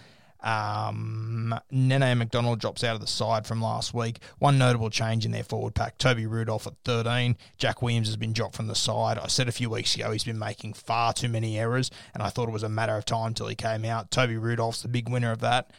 Um, 0.43 1.57
Nene 1.71 2.17
Macdonald 2.17 2.59
drops 2.59 2.83
out 2.83 2.95
of 2.95 3.01
the 3.01 3.07
side 3.07 3.47
from 3.47 3.61
last 3.61 3.93
week. 3.93 4.19
One 4.39 4.57
notable 4.57 4.89
change 4.89 5.25
in 5.25 5.31
their 5.31 5.43
forward 5.43 5.73
pack 5.73 5.97
Toby 5.97 6.25
Rudolf 6.25 6.67
at 6.67 6.73
13. 6.83 7.37
Jack 7.57 7.81
Williams 7.81 8.09
has 8.09 8.17
been 8.17 8.33
dropped 8.33 8.55
from 8.55 8.67
the 8.67 8.75
side. 8.75 9.17
I 9.17 9.27
said 9.27 9.47
a 9.47 9.53
few 9.53 9.69
weeks 9.69 9.95
ago 9.95 10.11
he's 10.11 10.25
been 10.25 10.37
making 10.37 10.73
far 10.73 11.13
too 11.13 11.29
many 11.29 11.57
errors, 11.57 11.89
and 12.13 12.21
I 12.21 12.27
thought 12.27 12.49
it 12.49 12.53
was 12.53 12.63
a 12.63 12.69
matter 12.69 12.97
of 12.97 13.05
time 13.05 13.33
till 13.33 13.47
he 13.47 13.55
came 13.55 13.85
out. 13.85 14.11
Toby 14.11 14.35
Rudolf's 14.35 14.81
the 14.81 14.89
big 14.89 15.07
winner 15.07 15.31
of 15.31 15.39
that. 15.39 15.71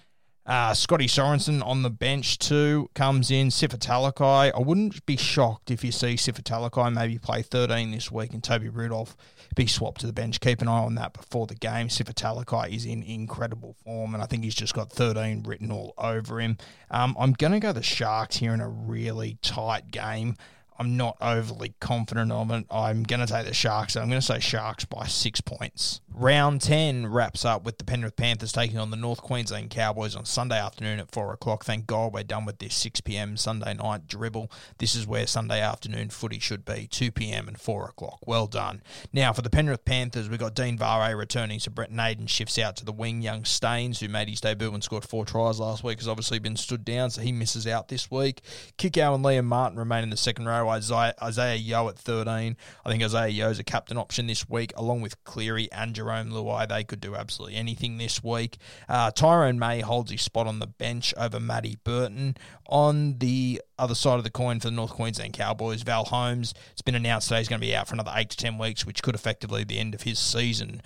Uh, 0.47 0.75
Scotty 0.75 1.07
Sorensen 1.07 1.65
on 1.65 1.83
the 1.83 1.91
bench 1.91 2.39
too 2.39 2.91
comes 2.95 3.31
in. 3.31 3.49
Sifa 3.49 3.79
Talakai. 3.79 4.53
I 4.55 4.59
wouldn't 4.61 5.05
be 5.07 5.17
shocked 5.17 5.71
if 5.71 5.83
you 5.83 5.91
see 5.91 6.17
Sifa 6.17 6.43
Talakai 6.43 6.93
maybe 6.93 7.19
play 7.19 7.41
13 7.41 7.91
this 7.91 8.11
week 8.11 8.35
and 8.35 8.45
Toby 8.45 8.69
Rudolf 8.69 9.17
be 9.57 9.67
swapped 9.67 10.03
to 10.03 10.07
the 10.07 10.13
bench. 10.13 10.41
Keep 10.41 10.61
an 10.61 10.69
eye 10.69 10.85
on 10.85 10.97
that 10.97 11.15
before 11.15 11.47
the 11.47 11.55
game. 11.55 11.89
Sifa 11.89 12.13
Talakai 12.13 12.75
is 12.75 12.85
in 12.85 13.03
incredible 13.03 13.75
form 13.85 14.13
and 14.13 14.23
I 14.23 14.27
think 14.27 14.45
he's 14.45 14.55
just 14.55 14.75
got 14.75 14.93
13 14.93 15.45
written 15.45 15.73
all 15.73 15.95
over 15.97 16.41
him. 16.41 16.59
Um, 16.91 17.17
I'm 17.19 17.33
going 17.33 17.53
to 17.53 17.61
go 17.61 17.73
the 17.73 17.83
Sharks 17.83 18.37
here 18.37 18.53
in 18.53 18.61
a 18.61 18.69
really 18.69 19.39
tight 19.41 19.91
game. 19.91 20.37
I'm 20.79 20.97
not 20.97 21.17
overly 21.21 21.75
confident 21.81 22.33
of 22.33 22.51
it. 22.51 22.67
I'm 22.71 23.05
going 23.05 23.21
to 23.25 23.33
take 23.33 23.47
the 23.47 23.55
Sharks. 23.55 23.97
I'm 23.97 24.09
going 24.09 24.21
to 24.21 24.27
say 24.27 24.41
Sharks 24.41 24.85
by 24.85 25.07
six 25.07 25.41
points. 25.41 26.01
Round 26.13 26.61
10 26.61 27.09
wraps 27.09 27.45
up 27.45 27.65
with 27.65 27.79
the 27.79 27.85
Penrith 27.85 28.17
Panthers 28.17 28.53
taking 28.53 28.79
on 28.79 28.91
the 28.91 28.97
North 28.97 29.21
Queensland 29.21 29.71
Cowboys 29.71 30.15
on 30.15 30.25
Sunday 30.25 30.59
afternoon 30.59 31.01
at 31.01 31.11
4 31.11 31.33
o'clock. 31.33 31.65
Thank 31.65 31.87
God 31.87 32.13
we're 32.13 32.23
done 32.23 32.45
with 32.45 32.59
this 32.59 32.75
6 32.77 33.01
p.m. 33.01 33.37
Sunday 33.37 33.75
night 33.75 34.07
dribble. 34.07 34.51
This 34.79 34.95
is 34.95 35.07
where 35.07 35.27
Sunday 35.27 35.61
afternoon 35.61 36.11
footy 36.11 36.39
should 36.39 36.65
be 36.65 36.87
2 36.89 37.11
p.m. 37.11 37.49
and 37.49 37.59
4 37.59 37.87
o'clock. 37.87 38.21
Well 38.27 38.47
done. 38.47 38.83
Now, 39.13 39.33
for 39.33 39.43
the 39.43 39.51
Penrith 39.51 39.85
Panthers, 39.85 40.29
we've 40.29 40.39
got 40.39 40.55
Dean 40.55 40.77
Whare 40.77 41.17
returning, 41.17 41.59
so 41.59 41.71
Brent 41.73 41.91
Naden 41.93 42.27
shifts 42.27 42.59
out 42.59 42.77
to 42.77 42.85
the 42.85 42.93
wing. 42.93 43.23
Young 43.23 43.45
Staines, 43.45 44.01
who 44.01 44.09
made 44.09 44.29
his 44.29 44.41
debut 44.41 44.73
and 44.73 44.85
scored 44.85 45.05
four 45.05 45.25
tries 45.25 45.59
last 45.59 45.83
week, 45.83 45.99
has 45.99 46.09
obviously 46.09 46.39
been 46.39 46.57
stood 46.57 46.85
down, 46.85 47.11
so 47.11 47.23
he 47.23 47.33
misses 47.33 47.67
out 47.67 47.89
this 47.89 48.11
week. 48.11 48.41
Kikau 48.79 49.15
and 49.15 49.25
Liam 49.25 49.45
Martin 49.47 49.79
remain 49.79 50.03
in 50.03 50.11
the 50.11 50.17
second 50.17 50.47
row. 50.47 50.64
Isaiah, 50.69 51.15
Isaiah 51.23 51.57
Yeo 51.57 51.89
at 51.89 51.99
13. 51.99 52.57
I 52.85 52.91
think 52.91 53.03
Isaiah 53.03 53.29
Yeo 53.29 53.51
is 53.51 53.59
a 53.59 53.65
captain 53.65 53.97
option 53.97 54.27
this 54.27 54.49
week, 54.49 54.73
along 54.77 55.01
with 55.01 55.23
Cleary 55.25 55.69
and 55.73 55.95
Jarome 55.95 56.31
Luai. 56.31 56.69
They 56.69 56.85
could 56.85 57.01
do 57.01 57.15
absolutely 57.15 57.57
anything 57.57 57.99
this 57.99 58.23
week. 58.23 58.59
Uh, 58.89 59.11
Tyrone 59.11 59.59
May 59.59 59.81
holds 59.81 60.11
his 60.11 60.23
spot 60.23 60.47
on 60.47 60.59
the 60.59 60.67
bench 60.67 61.15
over 61.17 61.41
Matty 61.41 61.79
Burton. 61.85 62.37
On 62.69 63.19
the 63.19 63.61
other 63.79 63.95
side 63.95 64.19
of 64.19 64.25
the 64.25 64.31
coin 64.31 64.61
for 64.61 64.69
the 64.69 64.75
North 64.75 64.93
Queensland 64.93 65.35
Cowboys, 65.35 65.83
Val 65.83 66.05
Holmes, 66.05 66.55
it's 66.73 66.83
been 66.83 66.95
announced 66.95 67.29
today 67.29 67.39
he's 67.39 67.49
going 67.49 67.61
to 67.61 67.67
be 67.67 67.75
out 67.75 67.89
for 67.89 67.95
another 67.95 68.13
8 68.15 68.31
to 68.31 68.37
10 68.37 68.59
weeks, 68.59 68.87
which 68.87 69.03
could 69.03 69.15
effectively 69.15 69.65
be 69.65 69.75
the 69.75 69.81
end 69.81 69.95
of 69.95 70.03
his 70.03 70.19
season 70.19 70.81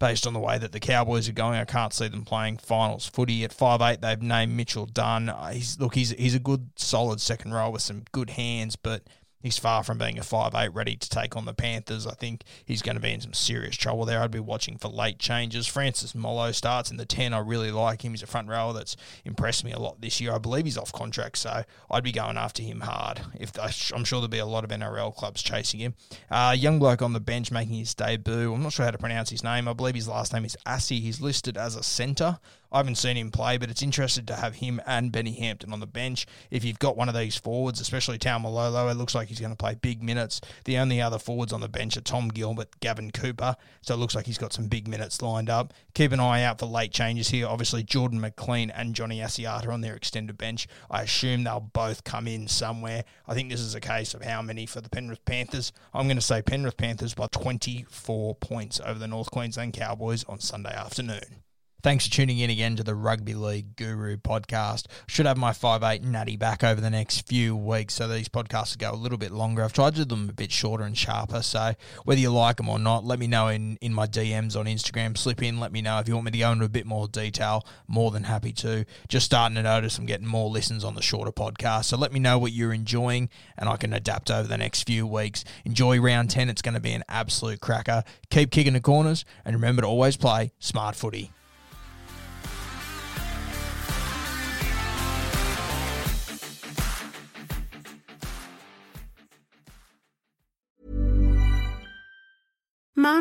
based 0.00 0.26
on 0.26 0.32
the 0.32 0.40
way 0.40 0.58
that 0.58 0.72
the 0.72 0.80
Cowboys 0.80 1.28
are 1.28 1.32
going. 1.32 1.60
I 1.60 1.64
can't 1.64 1.92
see 1.92 2.08
them 2.08 2.24
playing 2.24 2.56
finals 2.56 3.06
footy 3.06 3.44
at 3.44 3.52
five 3.52 3.80
eight. 3.82 4.00
They've 4.00 4.20
named 4.20 4.56
Mitchell 4.56 4.86
Dunn. 4.86 5.32
He's 5.52 5.78
look, 5.78 5.94
he's 5.94 6.10
he's 6.10 6.34
a 6.34 6.40
good 6.40 6.70
solid 6.74 7.20
second 7.20 7.52
row 7.52 7.70
with 7.70 7.82
some 7.82 8.04
good 8.10 8.30
hands, 8.30 8.74
but 8.74 9.04
He's 9.40 9.58
far 9.58 9.82
from 9.82 9.98
being 9.98 10.18
a 10.18 10.22
five 10.22 10.54
eight 10.54 10.74
ready 10.74 10.96
to 10.96 11.08
take 11.08 11.36
on 11.36 11.46
the 11.46 11.54
Panthers. 11.54 12.06
I 12.06 12.12
think 12.12 12.42
he's 12.64 12.82
going 12.82 12.96
to 12.96 13.00
be 13.00 13.12
in 13.12 13.20
some 13.20 13.32
serious 13.32 13.76
trouble 13.76 14.04
there. 14.04 14.20
I'd 14.20 14.30
be 14.30 14.40
watching 14.40 14.76
for 14.76 14.88
late 14.88 15.18
changes. 15.18 15.66
Francis 15.66 16.14
Molo 16.14 16.52
starts 16.52 16.90
in 16.90 16.96
the 16.96 17.06
10. 17.06 17.32
I 17.32 17.38
really 17.38 17.70
like 17.70 18.04
him. 18.04 18.12
He's 18.12 18.22
a 18.22 18.26
front 18.26 18.48
rower 18.48 18.72
that's 18.72 18.96
impressed 19.24 19.64
me 19.64 19.72
a 19.72 19.78
lot 19.78 20.00
this 20.00 20.20
year. 20.20 20.32
I 20.32 20.38
believe 20.38 20.66
he's 20.66 20.78
off 20.78 20.92
contract, 20.92 21.38
so 21.38 21.64
I'd 21.90 22.04
be 22.04 22.12
going 22.12 22.36
after 22.36 22.62
him 22.62 22.80
hard. 22.80 23.20
If 23.34 23.52
I'm 23.58 24.04
sure 24.04 24.20
there'll 24.20 24.28
be 24.28 24.38
a 24.38 24.46
lot 24.46 24.64
of 24.64 24.70
NRL 24.70 25.14
clubs 25.14 25.42
chasing 25.42 25.80
him. 25.80 25.94
Uh, 26.30 26.54
young 26.56 26.78
bloke 26.78 27.02
on 27.02 27.12
the 27.12 27.20
bench 27.20 27.50
making 27.50 27.76
his 27.76 27.94
debut. 27.94 28.52
I'm 28.52 28.62
not 28.62 28.72
sure 28.72 28.84
how 28.84 28.90
to 28.90 28.98
pronounce 28.98 29.30
his 29.30 29.42
name. 29.42 29.68
I 29.68 29.72
believe 29.72 29.94
his 29.94 30.08
last 30.08 30.32
name 30.32 30.44
is 30.44 30.56
Assi. 30.66 31.00
He's 31.00 31.20
listed 31.20 31.56
as 31.56 31.76
a 31.76 31.82
centre. 31.82 32.38
I 32.72 32.78
haven't 32.78 32.96
seen 32.96 33.16
him 33.16 33.30
play, 33.30 33.58
but 33.58 33.70
it's 33.70 33.82
interesting 33.82 34.26
to 34.26 34.36
have 34.36 34.56
him 34.56 34.80
and 34.86 35.10
Benny 35.10 35.32
Hampton 35.32 35.72
on 35.72 35.80
the 35.80 35.86
bench. 35.86 36.26
If 36.50 36.64
you've 36.64 36.78
got 36.78 36.96
one 36.96 37.08
of 37.08 37.16
these 37.16 37.36
forwards, 37.36 37.80
especially 37.80 38.18
Taumalolo, 38.18 38.90
it 38.90 38.94
looks 38.94 39.14
like 39.14 39.28
he's 39.28 39.40
going 39.40 39.52
to 39.52 39.56
play 39.56 39.74
big 39.74 40.02
minutes. 40.02 40.40
The 40.64 40.78
only 40.78 41.00
other 41.00 41.18
forwards 41.18 41.52
on 41.52 41.60
the 41.60 41.68
bench 41.68 41.96
are 41.96 42.02
Tom 42.02 42.28
Gilbert, 42.28 42.78
Gavin 42.78 43.10
Cooper, 43.10 43.56
so 43.82 43.94
it 43.94 43.96
looks 43.96 44.14
like 44.14 44.26
he's 44.26 44.38
got 44.38 44.52
some 44.52 44.68
big 44.68 44.86
minutes 44.86 45.20
lined 45.20 45.50
up. 45.50 45.74
Keep 45.94 46.12
an 46.12 46.20
eye 46.20 46.44
out 46.44 46.60
for 46.60 46.66
late 46.66 46.92
changes 46.92 47.30
here. 47.30 47.48
Obviously, 47.48 47.82
Jordan 47.82 48.20
McLean 48.20 48.70
and 48.70 48.94
Johnny 48.94 49.18
Asiata 49.18 49.68
on 49.68 49.80
their 49.80 49.96
extended 49.96 50.38
bench. 50.38 50.68
I 50.88 51.02
assume 51.02 51.42
they'll 51.42 51.60
both 51.60 52.04
come 52.04 52.28
in 52.28 52.46
somewhere. 52.46 53.04
I 53.26 53.34
think 53.34 53.50
this 53.50 53.60
is 53.60 53.74
a 53.74 53.80
case 53.80 54.14
of 54.14 54.22
how 54.22 54.42
many 54.42 54.66
for 54.66 54.80
the 54.80 54.88
Penrith 54.90 55.24
Panthers. 55.24 55.72
I'm 55.92 56.06
going 56.06 56.16
to 56.16 56.22
say 56.22 56.40
Penrith 56.40 56.76
Panthers 56.76 57.14
by 57.14 57.26
24 57.26 58.36
points 58.36 58.80
over 58.84 58.98
the 58.98 59.08
North 59.08 59.30
Queensland 59.32 59.72
Cowboys 59.72 60.24
on 60.24 60.38
Sunday 60.38 60.74
afternoon. 60.74 61.42
Thanks 61.82 62.06
for 62.06 62.12
tuning 62.12 62.38
in 62.38 62.50
again 62.50 62.76
to 62.76 62.82
the 62.82 62.94
Rugby 62.94 63.32
League 63.32 63.74
Guru 63.76 64.18
podcast. 64.18 64.84
Should 65.06 65.24
have 65.24 65.38
my 65.38 65.54
five 65.54 65.82
eight 65.82 66.02
natty 66.02 66.36
back 66.36 66.62
over 66.62 66.78
the 66.78 66.90
next 66.90 67.26
few 67.26 67.56
weeks, 67.56 67.94
so 67.94 68.06
these 68.06 68.28
podcasts 68.28 68.76
go 68.76 68.92
a 68.92 68.94
little 68.94 69.16
bit 69.16 69.30
longer. 69.30 69.64
I've 69.64 69.72
tried 69.72 69.94
to 69.94 70.04
do 70.04 70.14
them 70.14 70.28
a 70.28 70.34
bit 70.34 70.52
shorter 70.52 70.84
and 70.84 70.96
sharper, 70.96 71.40
so 71.40 71.72
whether 72.04 72.20
you 72.20 72.30
like 72.30 72.58
them 72.58 72.68
or 72.68 72.78
not, 72.78 73.06
let 73.06 73.18
me 73.18 73.26
know 73.26 73.48
in, 73.48 73.78
in 73.80 73.94
my 73.94 74.06
DMs 74.06 74.56
on 74.56 74.66
Instagram. 74.66 75.16
Slip 75.16 75.42
in, 75.42 75.58
let 75.58 75.72
me 75.72 75.80
know 75.80 75.98
if 76.00 76.06
you 76.06 76.12
want 76.12 76.26
me 76.26 76.32
to 76.32 76.38
go 76.38 76.52
into 76.52 76.66
a 76.66 76.68
bit 76.68 76.84
more 76.84 77.08
detail. 77.08 77.66
More 77.88 78.10
than 78.10 78.24
happy 78.24 78.52
to. 78.52 78.84
Just 79.08 79.24
starting 79.24 79.56
to 79.56 79.62
notice 79.62 79.96
I'm 79.96 80.04
getting 80.04 80.26
more 80.26 80.50
listens 80.50 80.84
on 80.84 80.96
the 80.96 81.02
shorter 81.02 81.32
podcast, 81.32 81.86
so 81.86 81.96
let 81.96 82.12
me 82.12 82.20
know 82.20 82.38
what 82.38 82.52
you're 82.52 82.74
enjoying, 82.74 83.30
and 83.56 83.70
I 83.70 83.78
can 83.78 83.94
adapt 83.94 84.30
over 84.30 84.46
the 84.46 84.58
next 84.58 84.82
few 84.82 85.06
weeks. 85.06 85.44
Enjoy 85.64 85.98
round 85.98 86.28
10, 86.28 86.50
it's 86.50 86.60
going 86.60 86.74
to 86.74 86.80
be 86.80 86.92
an 86.92 87.04
absolute 87.08 87.62
cracker. 87.62 88.04
Keep 88.28 88.50
kicking 88.50 88.74
the 88.74 88.80
corners, 88.82 89.24
and 89.46 89.56
remember 89.56 89.80
to 89.80 89.88
always 89.88 90.18
play 90.18 90.52
smart 90.58 90.94
footy. 90.94 91.32